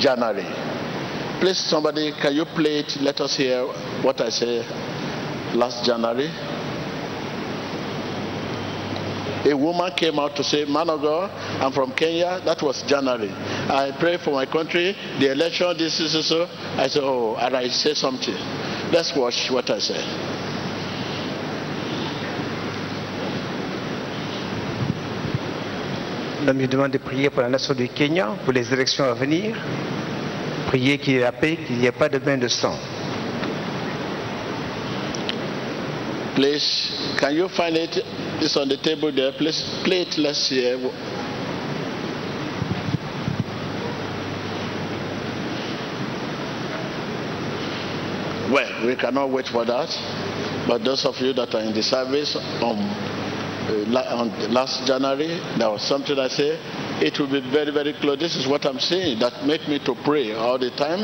January. 0.00 0.46
Please, 1.38 1.58
somebody, 1.58 2.12
can 2.12 2.34
you 2.34 2.46
play 2.46 2.78
it? 2.80 2.96
Let 3.02 3.20
us 3.20 3.36
hear 3.36 3.66
what 4.00 4.22
I 4.22 4.30
said 4.30 4.64
last 5.54 5.84
January. 5.84 6.30
A 9.44 9.54
woman 9.54 9.92
came 9.96 10.18
out 10.18 10.34
to 10.36 10.44
say, 10.44 10.64
Man 10.64 10.88
of 10.88 11.02
God, 11.02 11.30
I'm 11.62 11.72
from 11.72 11.92
Kenya. 11.92 12.40
That 12.44 12.62
was 12.62 12.82
January. 12.82 13.30
I 13.30 13.92
pray 13.98 14.16
for 14.16 14.30
my 14.32 14.46
country. 14.46 14.96
The 15.18 15.32
election, 15.32 15.76
this 15.76 16.00
is 16.00 16.26
so. 16.26 16.46
I 16.76 16.88
said, 16.88 17.02
Oh, 17.02 17.36
and 17.36 17.54
I 17.54 17.68
say 17.68 17.92
something. 17.92 18.34
Let's 18.92 19.14
watch 19.14 19.50
what 19.50 19.68
I 19.68 19.78
said. 19.78 20.29
L'homme 26.46 26.58
lui 26.58 26.68
demande 26.68 26.92
de 26.92 26.98
prier 26.98 27.28
pour 27.28 27.42
la 27.42 27.48
nation 27.50 27.74
du 27.74 27.88
Kenya, 27.88 28.28
pour 28.44 28.52
les 28.52 28.72
élections 28.72 29.04
à 29.04 29.12
venir. 29.12 29.56
Prier 30.68 30.98
qu'il 30.98 31.14
y 31.14 31.16
ait 31.16 31.20
la 31.20 31.32
paix, 31.32 31.58
qu'il 31.66 31.76
n'y 31.76 31.86
ait 31.86 31.92
pas 31.92 32.08
de 32.08 32.18
bain 32.18 32.38
de 32.38 32.48
sang. 32.48 32.76
Please, 36.34 37.16
can 37.18 37.32
you 37.32 37.48
find 37.48 37.76
it? 37.76 38.02
It's 38.40 38.56
on 38.56 38.68
the 38.68 38.78
table 38.78 39.12
there. 39.12 39.32
Please 39.32 39.62
play 39.84 40.02
it. 40.02 40.16
Let's 40.16 40.48
hear. 40.48 40.78
Well, 48.50 48.86
we 48.86 48.96
cannot 48.96 49.30
wait 49.30 49.48
for 49.48 49.66
that. 49.66 49.90
But 50.66 50.84
those 50.84 51.04
of 51.04 51.20
you 51.20 51.34
that 51.34 51.54
are 51.54 51.60
in 51.60 51.74
the 51.74 51.82
service 51.82 52.36
on 52.62 52.78
Uh, 53.68 54.48
last 54.50 54.86
January, 54.86 55.38
there 55.58 55.70
was 55.70 55.82
something 55.82 56.18
I 56.18 56.28
say. 56.28 56.58
It 57.00 57.18
will 57.18 57.30
be 57.30 57.40
very, 57.40 57.70
very 57.70 57.92
close. 57.94 58.18
This 58.18 58.36
is 58.36 58.46
what 58.46 58.64
I'm 58.66 58.80
saying 58.80 59.18
that 59.20 59.44
make 59.44 59.68
me 59.68 59.78
to 59.84 59.94
pray 60.04 60.32
all 60.34 60.58
the 60.58 60.70
time 60.70 61.00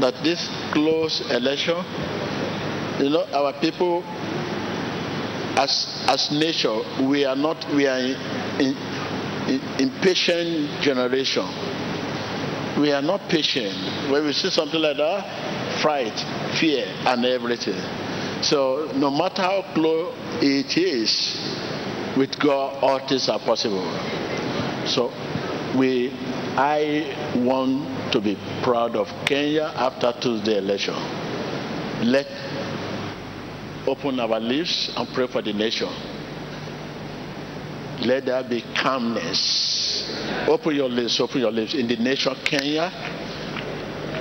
that 0.00 0.14
this 0.22 0.48
close 0.72 1.20
election, 1.30 1.76
you 3.00 3.10
know, 3.10 3.24
our 3.32 3.52
people 3.60 4.02
as 5.56 6.04
as 6.06 6.30
nature 6.30 6.76
we 7.08 7.24
are 7.24 7.34
not 7.36 7.56
we 7.74 7.86
are 7.86 7.98
in, 7.98 8.76
in 9.48 9.60
impatient 9.78 10.68
generation 10.82 11.44
we 12.78 12.92
are 12.92 13.00
not 13.00 13.20
patient 13.30 13.72
when 14.10 14.24
we 14.24 14.32
see 14.34 14.50
something 14.50 14.80
like 14.80 14.98
that 14.98 15.24
fright 15.80 16.12
fear 16.60 16.84
and 17.06 17.24
everything 17.24 17.80
so 18.42 18.90
no 18.96 19.10
matter 19.10 19.40
how 19.40 19.64
close 19.72 20.12
it 20.42 20.76
is 20.76 21.55
with 22.16 22.38
god 22.38 22.82
all 22.82 22.98
things 23.08 23.28
are 23.28 23.38
possible 23.40 23.84
so 24.86 25.12
we 25.78 26.10
i 26.56 27.12
want 27.36 28.12
to 28.12 28.20
be 28.20 28.36
proud 28.62 28.96
of 28.96 29.08
kenya 29.26 29.72
after 29.76 30.12
tuesday 30.20 30.58
election 30.58 30.94
let 32.02 32.26
open 33.86 34.18
our 34.20 34.40
lips 34.40 34.90
and 34.96 35.08
pray 35.14 35.26
for 35.26 35.42
the 35.42 35.52
nation. 35.52 35.88
Let 38.00 38.26
there 38.26 38.42
be 38.44 38.62
calmness. 38.74 40.04
Open 40.48 40.74
your 40.74 40.88
lips, 40.88 41.18
open 41.20 41.40
your 41.40 41.50
lips. 41.50 41.74
In 41.74 41.88
the 41.88 41.96
nation 41.96 42.34
Kenya, 42.44 42.90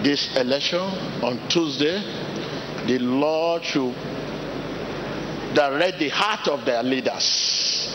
this 0.04 0.36
election 0.38 0.80
on 0.80 1.48
Tuesday, 1.50 2.00
the 2.88 3.00
Lord 3.00 3.64
should 3.64 3.94
direct 5.56 6.00
the 6.00 6.10
heart 6.10 6.48
of 6.48 6.66
their 6.66 6.84
leaders 6.84 7.90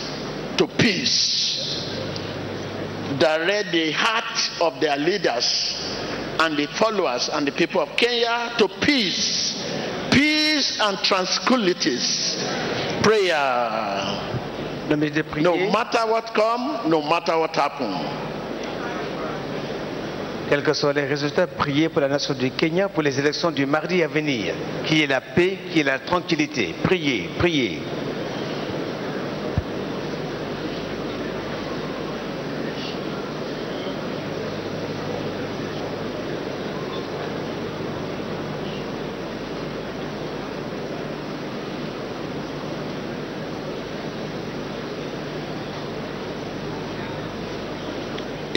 to 0.56 0.66
peace. 0.66 1.86
Direct 3.18 3.70
the 3.72 3.92
heart 3.92 4.50
of 4.60 4.80
their 4.80 4.96
leaders 4.96 5.76
and 6.40 6.56
the 6.56 6.66
followers 6.66 7.28
and 7.32 7.46
the 7.46 7.52
people 7.52 7.80
of 7.80 7.96
Kenya 7.96 8.52
to 8.58 8.68
peace 8.80 9.50
peace 10.10 10.78
and 10.80 10.98
tranquilities. 10.98 12.36
Prayer. 13.02 13.36
L'homme 14.88 15.00
lui 15.00 15.10
dit. 15.10 15.24
No 15.40 15.56
matter 15.70 16.04
what 16.06 16.34
come, 16.34 16.90
no 16.90 17.00
matter 17.02 17.38
what 17.38 17.54
happen. 17.54 17.94
Quels 20.50 20.64
que 20.64 20.72
soient 20.72 20.92
les 20.92 21.06
résultats, 21.06 21.46
priez 21.46 21.88
pour 21.88 22.00
la 22.00 22.08
nation 22.08 22.34
du 22.34 22.50
Kenya, 22.50 22.88
pour 22.88 23.04
les 23.04 23.16
élections 23.16 23.52
du 23.52 23.66
mardi 23.66 24.02
à 24.02 24.08
venir. 24.08 24.52
Qu'il 24.84 24.98
y 24.98 25.02
ait 25.02 25.06
la 25.06 25.20
paix, 25.20 25.58
qu'il 25.68 25.76
y 25.76 25.80
ait 25.82 25.84
la 25.84 26.00
tranquillité. 26.00 26.74
Priez, 26.82 27.30
priez. 27.38 27.80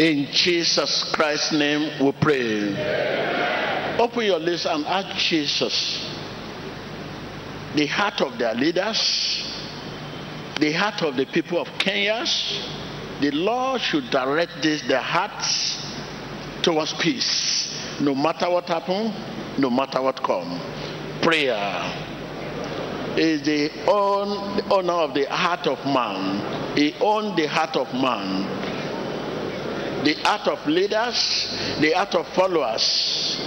In 0.04 0.28
Jesus 0.34 1.10
Christ's 1.14 1.54
name 1.54 2.04
we 2.04 2.12
pray. 2.20 3.96
Open 3.98 4.26
your 4.26 4.38
lips 4.38 4.66
and 4.66 4.86
ask 4.86 5.16
Jesus 5.18 6.06
the 7.74 7.86
heart 7.86 8.20
of 8.20 8.38
their 8.38 8.54
leaders, 8.54 9.00
the 10.60 10.74
heart 10.74 11.02
of 11.04 11.16
the 11.16 11.26
people 11.28 11.58
of 11.58 11.70
Kenya. 11.80 12.26
The 13.22 13.32
Lord 13.32 13.80
should 13.80 14.10
direct 14.10 14.62
this, 14.62 14.82
their 14.90 15.00
hearts 15.00 15.82
towards 16.62 16.92
peace. 16.96 17.74
No 18.02 18.14
matter 18.14 18.50
what 18.50 18.68
happen, 18.68 19.14
no 19.58 19.70
matter 19.70 20.02
what 20.02 20.22
comes. 20.22 20.60
Prayer 21.22 21.64
is 23.16 23.42
the 23.46 23.72
own 23.88 24.58
the 24.58 24.92
of 24.92 25.14
the 25.14 25.30
heart 25.30 25.66
of 25.66 25.80
man. 25.86 26.76
He 26.76 26.94
owns 27.00 27.38
the 27.38 27.48
heart 27.48 27.78
of 27.78 27.88
man 27.94 28.73
the 30.04 30.16
heart 30.24 30.48
of 30.48 30.68
leaders, 30.68 31.48
the 31.80 31.92
heart 31.92 32.16
of 32.16 32.28
followers. 32.36 33.40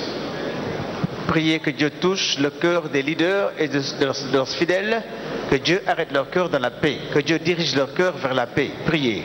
Priez 1.28 1.58
que 1.60 1.70
Dieu 1.70 1.90
touche 1.90 2.38
le 2.38 2.50
cœur 2.50 2.88
des 2.88 3.02
leaders 3.02 3.52
et 3.58 3.68
de, 3.68 3.80
de 3.80 4.04
leurs, 4.04 4.14
de 4.14 4.32
leurs 4.32 4.48
fidèles, 4.48 5.02
que 5.50 5.56
Dieu 5.56 5.82
arrête 5.86 6.12
leur 6.12 6.30
cœur 6.30 6.48
dans 6.48 6.58
la 6.58 6.70
paix, 6.70 6.98
que 7.12 7.18
Dieu 7.18 7.38
dirige 7.38 7.74
leur 7.74 7.92
cœur 7.94 8.16
vers 8.16 8.34
la 8.34 8.46
paix. 8.46 8.70
Priez. 8.86 9.24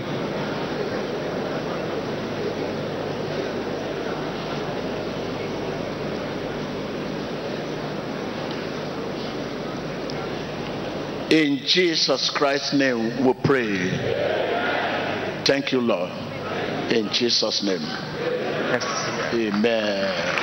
In 11.32 11.60
Jesus 11.66 12.30
Christ's 12.32 12.74
name 12.74 13.26
we 13.26 13.34
pray. 13.42 13.90
Thank 15.46 15.72
you, 15.72 15.80
Lord. 15.80 16.31
In 16.92 17.10
Jesus' 17.10 17.64
name. 17.64 17.82
Merci. 17.82 19.48
Amen. 19.48 20.42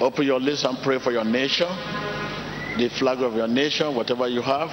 Open 0.00 0.24
your 0.24 0.38
lips 0.38 0.64
and 0.64 0.78
pray 0.78 1.00
for 1.00 1.10
your 1.10 1.24
nation, 1.24 1.66
the 2.78 2.88
flag 2.98 3.18
of 3.20 3.34
your 3.34 3.48
nation, 3.48 3.94
whatever 3.96 4.28
you 4.28 4.42
have, 4.42 4.70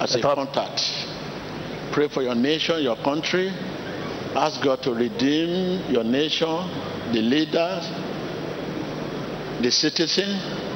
as 0.00 0.16
a 0.16 0.20
contact. 0.20 0.82
Pray 1.92 2.08
for 2.08 2.22
your 2.22 2.34
nation, 2.34 2.82
your 2.82 2.96
country. 2.96 3.48
Ask 4.34 4.60
God 4.64 4.82
to 4.82 4.94
redeem 4.94 5.92
your 5.92 6.02
nation, 6.02 6.48
the 7.12 7.22
leaders, 7.22 7.88
the 9.62 9.70
citizens. 9.70 10.71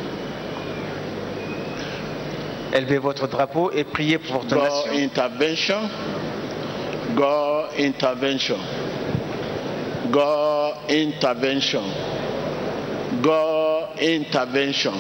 Élevez 2.77 2.99
votre 2.99 3.27
drapeau 3.27 3.71
et 3.73 3.85
priez 3.85 4.19
pour 4.19 4.43
votre 4.43 4.55
God 4.55 4.65
nation. 4.65 5.05
intervention. 5.05 5.89
God 7.15 7.65
intervention. 7.79 8.59
God 10.11 10.75
intervention. 10.91 11.83
God 13.23 13.85
intervention. 14.03 14.93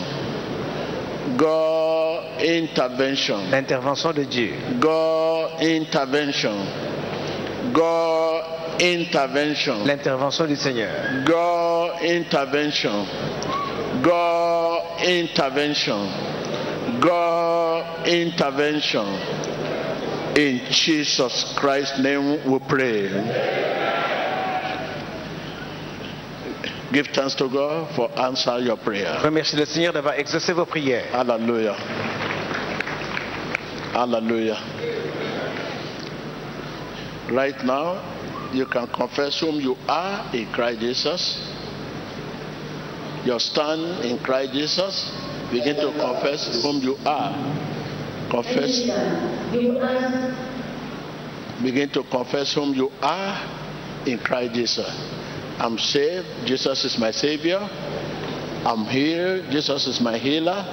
God 1.36 2.20
intervention. 2.40 3.38
L'intervention 3.50 4.12
de 4.12 4.22
Dieu. 4.24 4.54
God 4.80 5.50
intervention. 5.60 6.54
God 7.72 8.42
intervention. 8.80 9.84
L'intervention 9.84 10.46
du 10.46 10.56
Seigneur. 10.56 10.90
God 11.26 11.90
intervention. 12.02 13.06
God 14.02 14.80
intervention. 15.04 16.08
God 17.00 17.45
intervention. 18.06 19.06
In 20.36 20.60
Jesus 20.70 21.54
Christ's 21.56 21.98
name 21.98 22.50
we 22.50 22.58
pray. 22.68 23.08
Give 26.92 27.06
thanks 27.08 27.34
to 27.36 27.48
God 27.48 27.94
for 27.96 28.10
answer 28.18 28.58
your 28.60 28.76
prayer. 28.76 29.20
Remercie 29.22 29.56
le 29.56 29.66
Seigneur 29.66 29.92
d'avoir 29.92 30.14
exaucé 30.18 30.52
vos 30.52 30.66
prières. 30.66 31.10
Hallelujah. 31.12 31.74
Hallelujah. 33.92 34.58
Right 37.30 37.64
now, 37.64 38.00
you 38.52 38.66
can 38.66 38.86
confess 38.88 39.40
whom 39.40 39.56
you 39.60 39.76
are 39.88 40.30
in 40.34 40.46
Christ 40.52 40.80
Jesus. 40.80 41.52
Your 43.24 43.40
stand 43.40 44.04
in 44.04 44.18
Christ 44.18 44.52
Jesus. 44.52 45.10
Begin 45.50 45.76
to 45.76 45.92
confess 45.98 46.62
whom 46.62 46.80
you 46.82 46.96
are. 47.04 47.65
Confess. 48.36 48.84
Begin 51.62 51.88
to 51.90 52.02
confess 52.04 52.52
whom 52.54 52.74
you 52.74 52.90
are 53.00 54.04
in 54.06 54.18
Christ 54.18 54.52
Jesus. 54.54 54.88
I'm 55.58 55.78
saved. 55.78 56.26
Jesus 56.44 56.84
is 56.84 56.98
my 56.98 57.10
Savior. 57.10 57.58
I'm 58.64 58.84
healed. 58.84 59.50
Jesus 59.50 59.86
is 59.86 60.00
my 60.02 60.18
healer. 60.18 60.64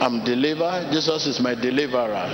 I'm 0.00 0.22
delivered. 0.24 0.92
Jesus 0.92 1.26
is 1.26 1.40
my 1.40 1.54
deliverer. 1.56 2.30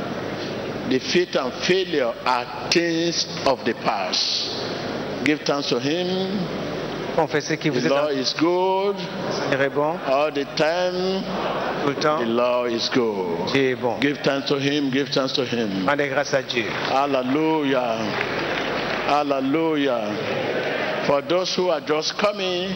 Defeat 0.90 1.34
and 1.36 1.52
failure 1.64 2.12
are 2.26 2.70
things 2.70 3.26
of 3.46 3.64
the 3.64 3.72
past. 3.74 5.24
Give 5.24 5.40
thanks 5.40 5.68
to 5.70 5.80
Him. 5.80 6.36
Confessez 7.16 7.56
qui 7.56 7.70
vous 7.70 7.80
The 7.80 7.88
êtes. 7.88 7.90
Lord 7.90 8.12
is 8.12 8.32
good 8.38 8.96
Le 8.96 9.32
Seigneur 9.32 9.62
est 9.62 9.70
bon 9.74 9.98
all 10.06 10.30
the 10.30 10.44
time. 10.56 11.24
Tout 11.82 11.88
le 11.88 11.94
temps. 11.96 12.18
The 12.18 12.26
Lord 12.28 12.72
is 12.72 12.88
good. 12.92 13.46
Dieu 13.52 13.70
est 13.72 13.74
bon. 13.80 13.98
Give 14.00 14.18
thanks 14.22 14.48
to 14.48 14.56
Him. 14.58 14.90
Give 14.90 15.08
thanks 15.08 15.32
to 15.34 15.44
Him. 15.44 15.86
Rendez 15.86 16.08
grâce 16.08 16.34
à 16.34 16.42
Dieu. 16.42 16.64
Hallelujah. 16.90 17.98
Hallelujah. 19.06 21.04
For 21.06 21.22
those 21.22 21.54
who 21.56 21.68
are 21.70 21.80
just 21.80 22.16
coming 22.18 22.74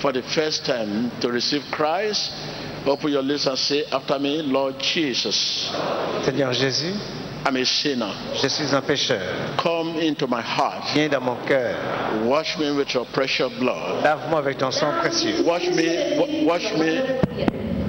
for 0.00 0.12
the 0.12 0.22
first 0.22 0.64
time 0.66 1.10
to 1.20 1.30
receive 1.30 1.62
Christ, 1.70 2.32
open 2.86 3.12
your 3.12 3.22
lips 3.22 3.46
and 3.46 3.56
say 3.58 3.84
after 3.92 4.18
me, 4.18 4.42
Lord 4.42 4.78
Jesus, 4.80 5.70
Seigneur 6.24 6.52
Jésus, 6.52 6.94
I'm 7.46 7.56
a 7.56 7.64
sinner. 7.64 8.12
je 8.34 8.48
suis 8.48 8.74
un 8.74 8.80
pécheur. 8.82 9.56
Come 9.56 9.96
into 10.00 10.26
my 10.26 10.42
heart. 10.42 10.92
Viens 10.94 11.08
dans 11.10 11.22
mon 11.22 11.36
cœur. 11.46 11.76
Wash 12.24 12.58
me 12.58 12.70
with 12.76 12.92
your 12.92 13.06
precious 13.12 13.48
blood. 13.58 14.02
Lave-moi 14.02 14.38
avec 14.40 14.58
ton 14.58 14.70
sang 14.72 14.92
précieux. 15.00 15.42
Wash 15.44 15.68
me, 15.68 16.18
wa- 16.18 16.52
wash 16.54 16.72
me, 16.74 17.00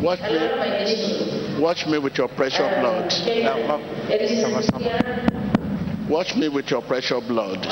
wash 0.01 0.19
me, 0.21 1.61
wash 1.61 1.85
me 1.87 1.97
with 1.99 2.17
your 2.17 2.27
precious 2.29 2.67
blood. 2.79 3.11
Wash 6.11 6.35
me 6.35 6.49
with 6.49 6.69
your 6.69 6.81
precious 6.81 7.23
blood. 7.25 7.65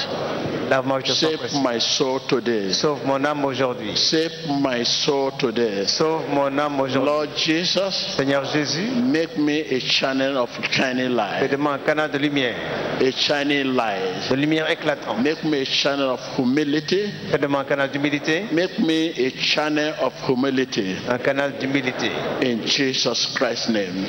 Lave-moi 0.70 0.96
avec 0.98 1.08
ton 1.08 1.14
sang 1.14 1.28
Save 1.38 1.62
my 1.62 1.78
soul 1.80 2.20
today. 2.30 2.72
Sauve 2.72 3.04
mon 3.06 3.22
âme 3.26 3.44
aujourd'hui. 3.44 3.98
Save 3.98 4.32
my 4.62 4.82
soul 4.86 5.32
today. 5.38 5.86
Sauve 5.86 6.22
mon 6.30 6.58
âme 6.58 6.80
aujourd'hui. 6.80 7.06
Lord 7.06 7.28
Jesus, 7.36 8.16
Seigneur 8.16 8.46
Jésus, 8.46 8.88
make 9.12 9.38
me 9.38 9.60
a 9.60 9.80
channel 9.82 10.38
of 10.38 10.50
shining 10.72 11.10
light. 11.18 11.50
fais-moi 11.50 11.74
un 11.74 11.80
canal 11.80 12.10
de 12.12 12.18
lumière, 12.18 12.56
A 13.02 13.12
shining 13.12 13.76
light. 13.76 14.30
de 14.30 14.36
lumière 14.36 14.70
éclatante. 14.70 15.20
Make 15.22 15.44
me 15.44 15.58
a 15.62 15.66
channel 15.66 16.12
of 16.12 16.22
humility. 16.38 17.12
Fais-moi 17.32 17.60
un 17.60 17.66
canal 17.66 17.90
d'humilité, 17.92 18.46
Make 18.54 18.80
me 18.80 19.10
a 19.18 19.32
channel 19.32 19.96
of 20.02 20.14
humility. 20.30 20.96
un 21.10 21.18
canal 21.18 21.58
d'humilité. 21.60 22.10
In 22.42 22.66
Jesus 22.66 23.36
Christ's 23.36 23.68
name. 23.68 24.06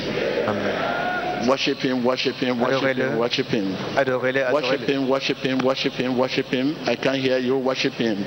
Amen. 0.47 1.10
Worship 1.47 1.77
him, 1.77 2.03
worship 2.03 2.35
him, 2.35 2.59
worship 2.59 2.97
him, 2.97 3.17
worship 3.17 3.47
him. 3.47 3.75
Adorez-le, 3.95 4.53
Worship 4.53 4.81
him, 4.81 5.09
worship 5.09 5.37
him, 5.37 5.59
worship 5.59 5.93
him, 5.93 6.17
worship 6.17 6.45
him. 6.47 6.75
I 6.85 6.95
can't 6.95 7.17
hear 7.17 7.37
you. 7.37 7.57
Worship 7.57 7.93
him. 7.93 8.23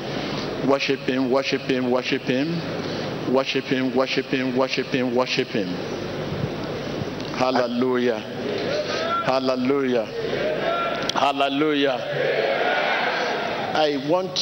Worship 0.68 1.00
him, 1.00 1.30
worship 1.30 1.62
him, 1.62 1.90
worship 1.90 2.22
him. 2.22 2.60
Worship 3.32 3.64
him, 3.64 3.96
worship 3.96 4.26
him, 4.26 4.56
worship 4.56 4.86
him, 4.86 5.14
worship 5.14 5.48
him. 5.48 5.68
Hallelujah. 7.36 8.18
Hallelujah. 9.24 10.06
Hallelujah. 11.14 11.98
I 13.74 14.06
want 14.08 14.38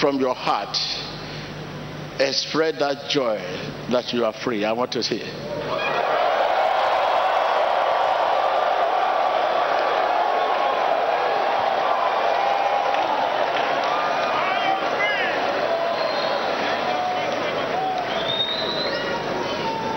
from 0.00 0.18
your 0.18 0.34
heart 0.34 0.76
spread 2.32 2.76
that 2.80 3.08
joy 3.08 3.38
that 3.90 4.12
you 4.12 4.24
are 4.24 4.32
free. 4.32 4.64
I 4.64 4.72
want 4.72 4.92
to 4.92 5.02
see. 5.02 5.22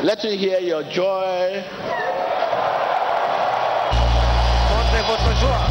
Let 0.04 0.24
me 0.24 0.36
hear 0.36 0.60
your 0.60 0.82
joy. 0.82 1.64
Montrez 4.72 5.04
votre 5.06 5.32
joie. 5.40 5.68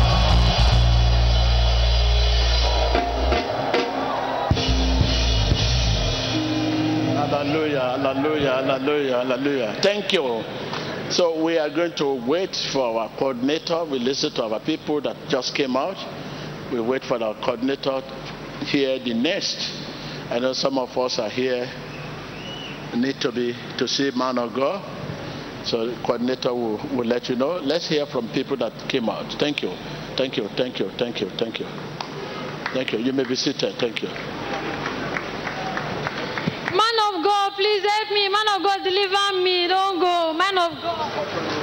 Hallelujah, 7.17 7.99
hallelujah, 7.99 8.53
hallelujah, 8.53 9.17
hallelujah. 9.17 9.79
Thank 9.83 10.13
you. 10.13 10.45
So 11.11 11.43
we 11.43 11.59
are 11.59 11.69
going 11.69 11.97
to 11.97 12.25
wait 12.25 12.55
for 12.73 13.01
our 13.01 13.11
coordinator. 13.19 13.85
We 13.85 13.99
listen 13.99 14.31
to 14.35 14.45
our 14.45 14.61
people 14.61 15.01
that 15.01 15.17
just 15.29 15.57
came 15.57 15.77
out. 15.77 15.97
We 16.73 16.81
wait 16.81 17.03
for 17.03 17.21
our 17.21 17.35
coordinator 17.35 18.01
here 18.67 18.97
the 19.01 19.13
next. 19.13 19.59
I 20.31 20.39
know 20.39 20.53
some 20.53 20.79
of 20.79 20.97
us 20.97 21.19
are 21.19 21.31
here 21.31 21.69
need 22.97 23.21
to 23.21 23.33
be 23.33 23.55
to 23.79 23.89
see 23.89 24.11
man 24.15 24.39
of 24.39 24.55
God. 24.55 24.83
So 25.65 25.95
coordinator 26.05 26.55
will, 26.55 26.79
will 26.97 27.07
let 27.07 27.29
you 27.29 27.37
know. 27.37 27.57
Let's 27.57 27.89
hear 27.89 28.07
from 28.07 28.29
people 28.31 28.57
that 28.59 28.73
came 28.89 29.09
out. 29.09 29.33
Thank 29.39 29.63
you. 29.63 29.75
Thank 30.17 30.37
you. 30.37 30.49
Thank 30.57 30.81
you. 30.81 30.91
Thank 30.99 31.21
you. 31.21 31.31
Thank 31.31 31.61
you. 31.61 31.67
Thank 32.73 32.93
you. 32.93 32.99
You 32.99 33.13
may 33.13 33.25
be 33.25 33.35
seated. 33.35 33.75
Thank 33.79 34.03
you. 34.03 34.09
Man 36.71 36.97
of 37.09 37.25
God, 37.25 37.53
please 37.57 37.83
help 37.83 38.11
me. 38.11 38.29
Man 38.29 38.49
of 38.57 38.63
God, 38.63 38.85
deliver 38.85 39.43
me. 39.43 39.67
Don't 39.69 39.99
go. 40.01 40.33
Man 40.33 40.57
of 40.59 40.81
God. 40.81 41.60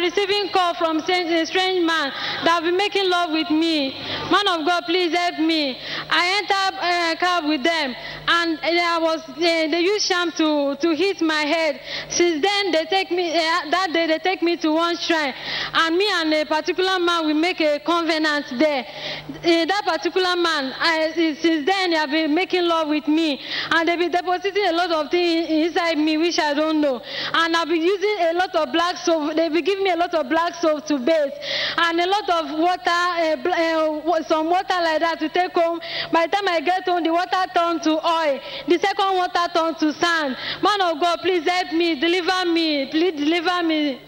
Receiving 0.00 0.48
call 0.50 0.74
from 0.74 0.98
a 0.98 1.46
strange 1.46 1.84
man 1.84 2.12
that 2.44 2.60
will 2.62 2.70
be 2.70 2.76
making 2.76 3.08
love 3.08 3.30
with 3.30 3.50
me. 3.50 3.90
Man 4.30 4.48
of 4.48 4.66
God, 4.66 4.84
please 4.86 5.14
help 5.14 5.38
me. 5.38 5.78
I 6.08 6.38
entered 6.40 6.74
a 6.80 7.16
car 7.20 7.46
with 7.46 7.62
them, 7.62 7.94
and 8.30 8.58
I 8.62 8.98
was 8.98 9.20
uh, 9.28 9.34
they 9.34 9.80
used 9.80 10.06
sham 10.06 10.30
to 10.32 10.76
to 10.76 10.94
hit 10.94 11.20
my 11.20 11.42
head. 11.42 11.80
Since 12.08 12.42
then, 12.42 12.70
they 12.70 12.84
take 12.84 13.10
me 13.10 13.30
uh, 13.30 13.70
that 13.70 13.90
day. 13.92 14.06
They 14.06 14.18
take 14.18 14.42
me 14.42 14.56
to 14.58 14.70
one 14.72 14.96
shrine, 14.96 15.34
and 15.74 15.96
me 15.96 16.08
and 16.12 16.32
a 16.32 16.44
particular 16.46 16.98
man 17.00 17.26
we 17.26 17.32
make 17.34 17.60
a 17.60 17.80
covenant 17.80 18.46
there. 18.58 18.86
Uh, 18.86 19.64
that 19.66 19.82
particular 19.84 20.36
man, 20.36 20.72
I, 20.78 21.10
since 21.14 21.66
then, 21.66 21.90
they 21.90 21.96
have 21.96 22.10
been 22.10 22.34
making 22.34 22.68
love 22.68 22.88
with 22.88 23.08
me, 23.08 23.40
and 23.72 23.88
they've 23.88 23.98
been 23.98 24.12
depositing 24.12 24.66
a 24.66 24.72
lot 24.72 24.92
of 24.92 25.10
things 25.10 25.48
inside 25.50 25.98
me 25.98 26.16
which 26.16 26.38
I 26.38 26.54
don't 26.54 26.80
know. 26.80 27.02
And 27.34 27.56
I've 27.56 27.68
been 27.68 27.82
using 27.82 28.16
a 28.30 28.32
lot 28.34 28.54
of 28.54 28.72
black 28.72 28.96
soap. 28.98 29.34
They've 29.34 29.52
been 29.52 29.64
giving 29.64 29.84
me 29.84 29.90
a 29.90 29.96
lot 29.96 30.14
of 30.14 30.28
black 30.28 30.54
soap 30.54 30.86
to 30.86 30.98
bathe, 30.98 31.32
and 31.78 32.00
a 32.00 32.06
lot 32.06 32.30
of 32.30 32.58
water, 32.58 32.80
uh, 32.86 33.36
uh, 33.50 34.22
some 34.22 34.50
water 34.50 34.78
like 34.78 35.00
that 35.00 35.18
to 35.18 35.28
take 35.28 35.52
home. 35.52 35.80
By 36.12 36.26
the 36.26 36.36
time 36.36 36.46
I 36.48 36.60
get 36.60 36.84
home, 36.84 37.02
the 37.02 37.10
water 37.10 37.44
turned 37.54 37.82
to 37.82 37.98
oil. 38.06 38.19
The 38.68 38.78
second 38.78 39.16
water 39.16 39.46
turned 39.54 39.78
to 39.78 39.92
sand. 39.94 40.36
Man 40.62 40.80
of 40.82 41.00
God, 41.00 41.20
please 41.22 41.48
help 41.48 41.72
me, 41.72 41.98
deliver 41.98 42.44
me, 42.50 42.86
please 42.90 43.12
deliver 43.12 43.62
me. 43.62 44.00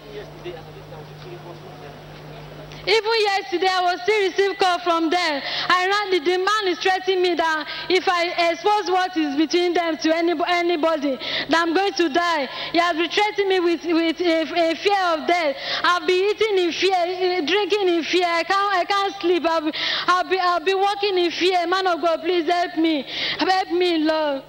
Even 2.83 3.17
yesterday, 3.23 3.71
I 3.71 3.81
was 3.83 4.03
still 4.03 4.23
receiving 4.27 4.57
call 4.57 4.79
from 4.81 5.11
them. 5.11 5.43
I 5.69 5.87
ran 5.87 6.25
the, 6.25 6.39
man 6.39 6.65
is 6.67 6.79
threatening 6.79 7.23
me 7.23 7.35
that 7.35 7.67
if 7.89 8.09
I 8.09 8.51
expose 8.51 8.91
what 8.91 9.17
is 9.17 9.37
between 9.37 9.75
them 9.75 9.97
to 9.99 10.17
any, 10.17 10.35
anybody, 10.49 11.17
that 11.17 11.59
I'm 11.63 11.75
going 11.75 11.93
to 11.95 12.09
die. 12.09 12.49
He 12.73 12.79
has 12.79 12.97
been 12.97 13.11
threatening 13.11 13.49
me 13.49 13.61
with, 13.61 13.85
with 13.85 14.21
a, 14.21 14.43
a 14.43 14.75
fear 14.75 15.03
of 15.15 15.27
death. 15.29 15.57
I'll 15.83 16.07
be 16.07 16.31
eating 16.31 16.59
in 16.59 16.73
fear, 16.73 16.99
eh, 16.99 17.41
drinking 17.47 17.89
in 17.89 18.03
fear. 18.03 18.27
I 18.27 18.43
can't, 18.43 18.75
I 18.75 18.85
can't 18.85 19.15
sleep. 19.21 19.47
I'll 19.47 19.63
be, 19.63 19.73
I'll 20.07 20.29
be, 20.29 20.39
I'll 20.39 20.65
be 20.65 20.75
walking 20.75 21.19
in 21.19 21.31
fear. 21.31 21.67
Man 21.67 21.87
of 21.87 22.01
God, 22.01 22.21
please 22.21 22.51
help 22.51 22.77
me. 22.79 23.07
Help 23.39 23.71
me, 23.71 23.99
Lord. 23.99 24.43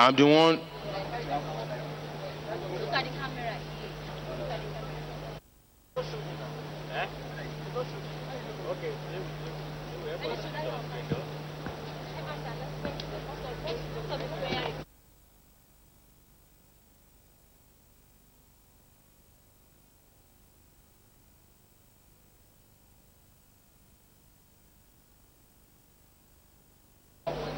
I'm 0.00 0.16
the 0.16 0.24
one. 0.24 0.69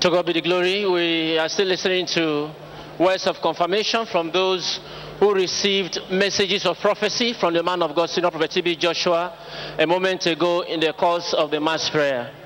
To 0.02 0.10
God 0.10 0.26
be 0.26 0.32
the 0.32 0.40
glory. 0.40 0.84
We 0.84 1.38
are 1.38 1.48
still 1.48 1.68
listening 1.68 2.06
to 2.06 2.50
words 2.98 3.24
of 3.28 3.40
confirmation 3.40 4.04
from 4.04 4.32
those 4.32 4.80
who 5.20 5.32
received 5.32 6.00
messages 6.10 6.66
of 6.66 6.76
prophecy 6.80 7.34
from 7.34 7.54
the 7.54 7.62
man 7.62 7.80
of 7.82 7.94
God, 7.94 8.10
Senior 8.10 8.32
Prophet 8.32 8.50
T.B. 8.50 8.74
Joshua, 8.74 9.32
a 9.78 9.86
moment 9.86 10.26
ago 10.26 10.62
in 10.62 10.80
the 10.80 10.92
course 10.92 11.32
of 11.32 11.52
the 11.52 11.60
mass 11.60 11.88
prayer. 11.88 12.41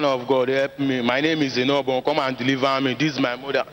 Man 0.00 0.04
of 0.04 0.28
God, 0.28 0.48
help 0.48 0.78
me. 0.78 1.02
My 1.02 1.20
name 1.20 1.42
is 1.42 1.56
Enobo. 1.56 2.04
Come 2.04 2.20
and 2.20 2.38
deliver 2.38 2.80
me. 2.80 2.94
This 2.94 3.14
is 3.14 3.18
my 3.18 3.34
mother. 3.34 3.64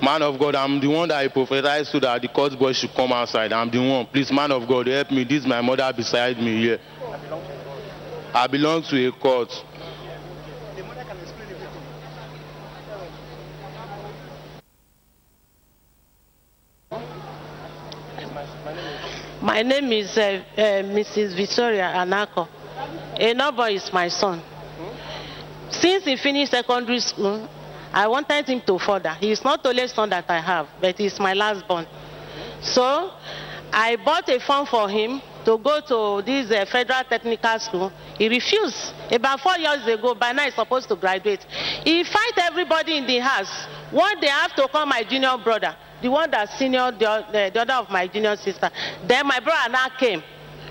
Man 0.00 0.22
of 0.22 0.38
God, 0.38 0.54
I'm 0.54 0.78
the 0.78 0.86
one 0.86 1.08
that 1.08 1.16
I 1.16 1.26
prophesied 1.26 1.88
so 1.88 1.98
that 1.98 2.22
the 2.22 2.28
court 2.28 2.56
boy 2.56 2.72
should 2.74 2.94
come 2.94 3.10
outside. 3.10 3.52
I'm 3.52 3.68
the 3.68 3.80
one. 3.80 4.06
Please, 4.06 4.30
man 4.30 4.52
of 4.52 4.68
God, 4.68 4.86
help 4.86 5.10
me. 5.10 5.24
This 5.24 5.40
is 5.40 5.46
my 5.48 5.60
mother 5.60 5.92
beside 5.96 6.38
me 6.38 6.58
here. 6.58 6.78
I 8.32 8.46
belong 8.46 8.84
to 8.84 9.08
a 9.08 9.10
court. 9.10 9.50
My 19.48 19.62
name 19.62 19.90
is 19.92 20.14
uh, 20.18 20.42
uh, 20.58 20.60
Mrs. 20.92 21.34
Victoria 21.34 21.90
Anako. 21.96 22.46
Enobo 23.18 23.74
is 23.74 23.90
my 23.94 24.08
son. 24.08 24.42
Since 25.70 26.04
he 26.04 26.16
finished 26.18 26.50
secondary 26.50 27.00
school, 27.00 27.48
I 27.90 28.08
wanted 28.08 28.46
him 28.46 28.60
to 28.66 28.78
further. 28.78 29.14
He 29.14 29.30
is 29.30 29.42
not 29.42 29.62
the 29.62 29.70
only 29.70 29.88
son 29.88 30.10
that 30.10 30.26
I 30.28 30.38
have, 30.42 30.68
but 30.82 30.98
he's 30.98 31.18
my 31.18 31.32
last 31.32 31.66
born. 31.66 31.86
So 32.60 33.10
I 33.72 33.96
bought 34.04 34.28
a 34.28 34.38
form 34.38 34.66
for 34.66 34.86
him 34.86 35.22
to 35.46 35.56
go 35.56 35.80
to 35.80 36.22
this 36.26 36.50
uh, 36.50 36.66
federal 36.70 37.04
technical 37.04 37.58
school. 37.58 37.90
He 38.18 38.28
refused. 38.28 38.92
About 39.10 39.40
four 39.40 39.56
years 39.56 39.86
ago, 39.86 40.14
by 40.14 40.32
now 40.32 40.44
he's 40.44 40.56
supposed 40.56 40.90
to 40.90 40.96
graduate. 40.96 41.42
He 41.84 42.04
fight 42.04 42.36
everybody 42.36 42.98
in 42.98 43.06
the 43.06 43.18
house. 43.20 43.66
One 43.92 44.20
day 44.20 44.28
I 44.28 44.40
have 44.42 44.54
to 44.56 44.68
call 44.68 44.84
my 44.84 45.04
junior 45.04 45.38
brother, 45.42 45.74
the 46.02 46.08
one 46.08 46.30
that 46.30 46.48
senior, 46.50 46.90
the, 46.92 47.26
the, 47.32 47.50
the 47.52 47.60
other 47.60 47.74
of 47.74 47.90
my 47.90 48.06
junior 48.06 48.36
sister. 48.36 48.70
Then 49.06 49.26
my 49.26 49.40
brother 49.40 49.70
now 49.70 49.88
came. 49.98 50.22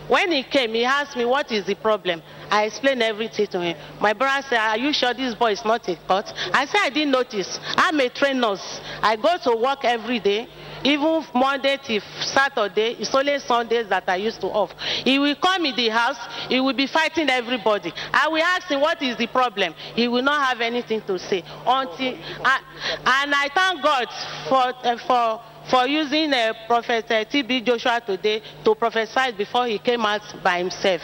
When 0.08 0.32
he 0.32 0.44
came, 0.44 0.74
he 0.74 0.86
asked 0.86 1.18
me, 1.18 1.26
what 1.26 1.52
is 1.52 1.66
the 1.66 1.76
problem? 1.76 2.22
I 2.50 2.64
explained 2.64 3.04
everything 3.04 3.48
to 3.48 3.60
him. 3.60 3.78
My 4.00 4.14
brother 4.14 4.46
said, 4.50 4.60
are 4.60 4.78
you 4.78 4.94
sure 4.94 5.14
this 5.14 5.36
boy 5.36 5.52
is 5.52 5.66
not 5.66 5.88
a 5.90 5.98
cut? 6.08 6.34
I 6.54 6.66
said, 6.66 6.80
I 6.82 6.90
didn't 6.90 7.12
notice. 7.12 7.60
I'm 7.76 8.00
a 8.00 8.10
trained. 8.10 8.46
I 8.46 9.18
go 9.22 9.36
to 9.44 9.58
work 9.58 9.84
every 9.84 10.20
day. 10.20 10.48
Even 10.88 11.22
Monday 11.34 11.78
till 11.84 12.00
Saturday, 12.22 12.96
it's 12.98 13.14
only 13.14 13.38
Sundays 13.40 13.90
that 13.90 14.06
I 14.08 14.16
used 14.16 14.40
to 14.40 14.48
off. 14.48 14.72
He 15.04 15.20
will 15.20 15.36
come 15.36 15.66
in 15.66 15.76
the 15.76 15.90
house, 15.90 16.18
he 16.48 16.62
will 16.62 16.74
be 16.74 16.88
fighting 16.88 17.30
everybody. 17.30 17.92
I 18.14 18.30
will 18.30 18.42
ask 18.42 18.68
him 18.70 18.80
what 18.80 19.02
is 19.02 19.18
the 19.18 19.28
problem. 19.28 19.74
He 19.96 20.08
will 20.08 20.22
not 20.22 20.48
have 20.48 20.62
anything 20.62 21.02
to 21.02 21.20
say 21.20 21.44
until. 21.66 22.16
I, 22.46 22.62
and 23.06 23.36
I 23.36 23.50
thank 23.54 23.84
God 23.84 24.08
for 24.48 24.88
uh, 24.88 24.98
for 25.06 25.42
for 25.70 25.88
using 25.90 26.32
uh, 26.32 26.54
Prophet 26.68 27.12
uh, 27.12 27.26
T.B. 27.26 27.62
Joshua 27.64 28.02
today 28.06 28.42
to 28.64 28.74
prophesy 28.74 29.34
before 29.38 29.68
he 29.68 29.80
came 29.80 30.06
out 30.06 30.22
by 30.42 30.60
himself. 30.60 31.02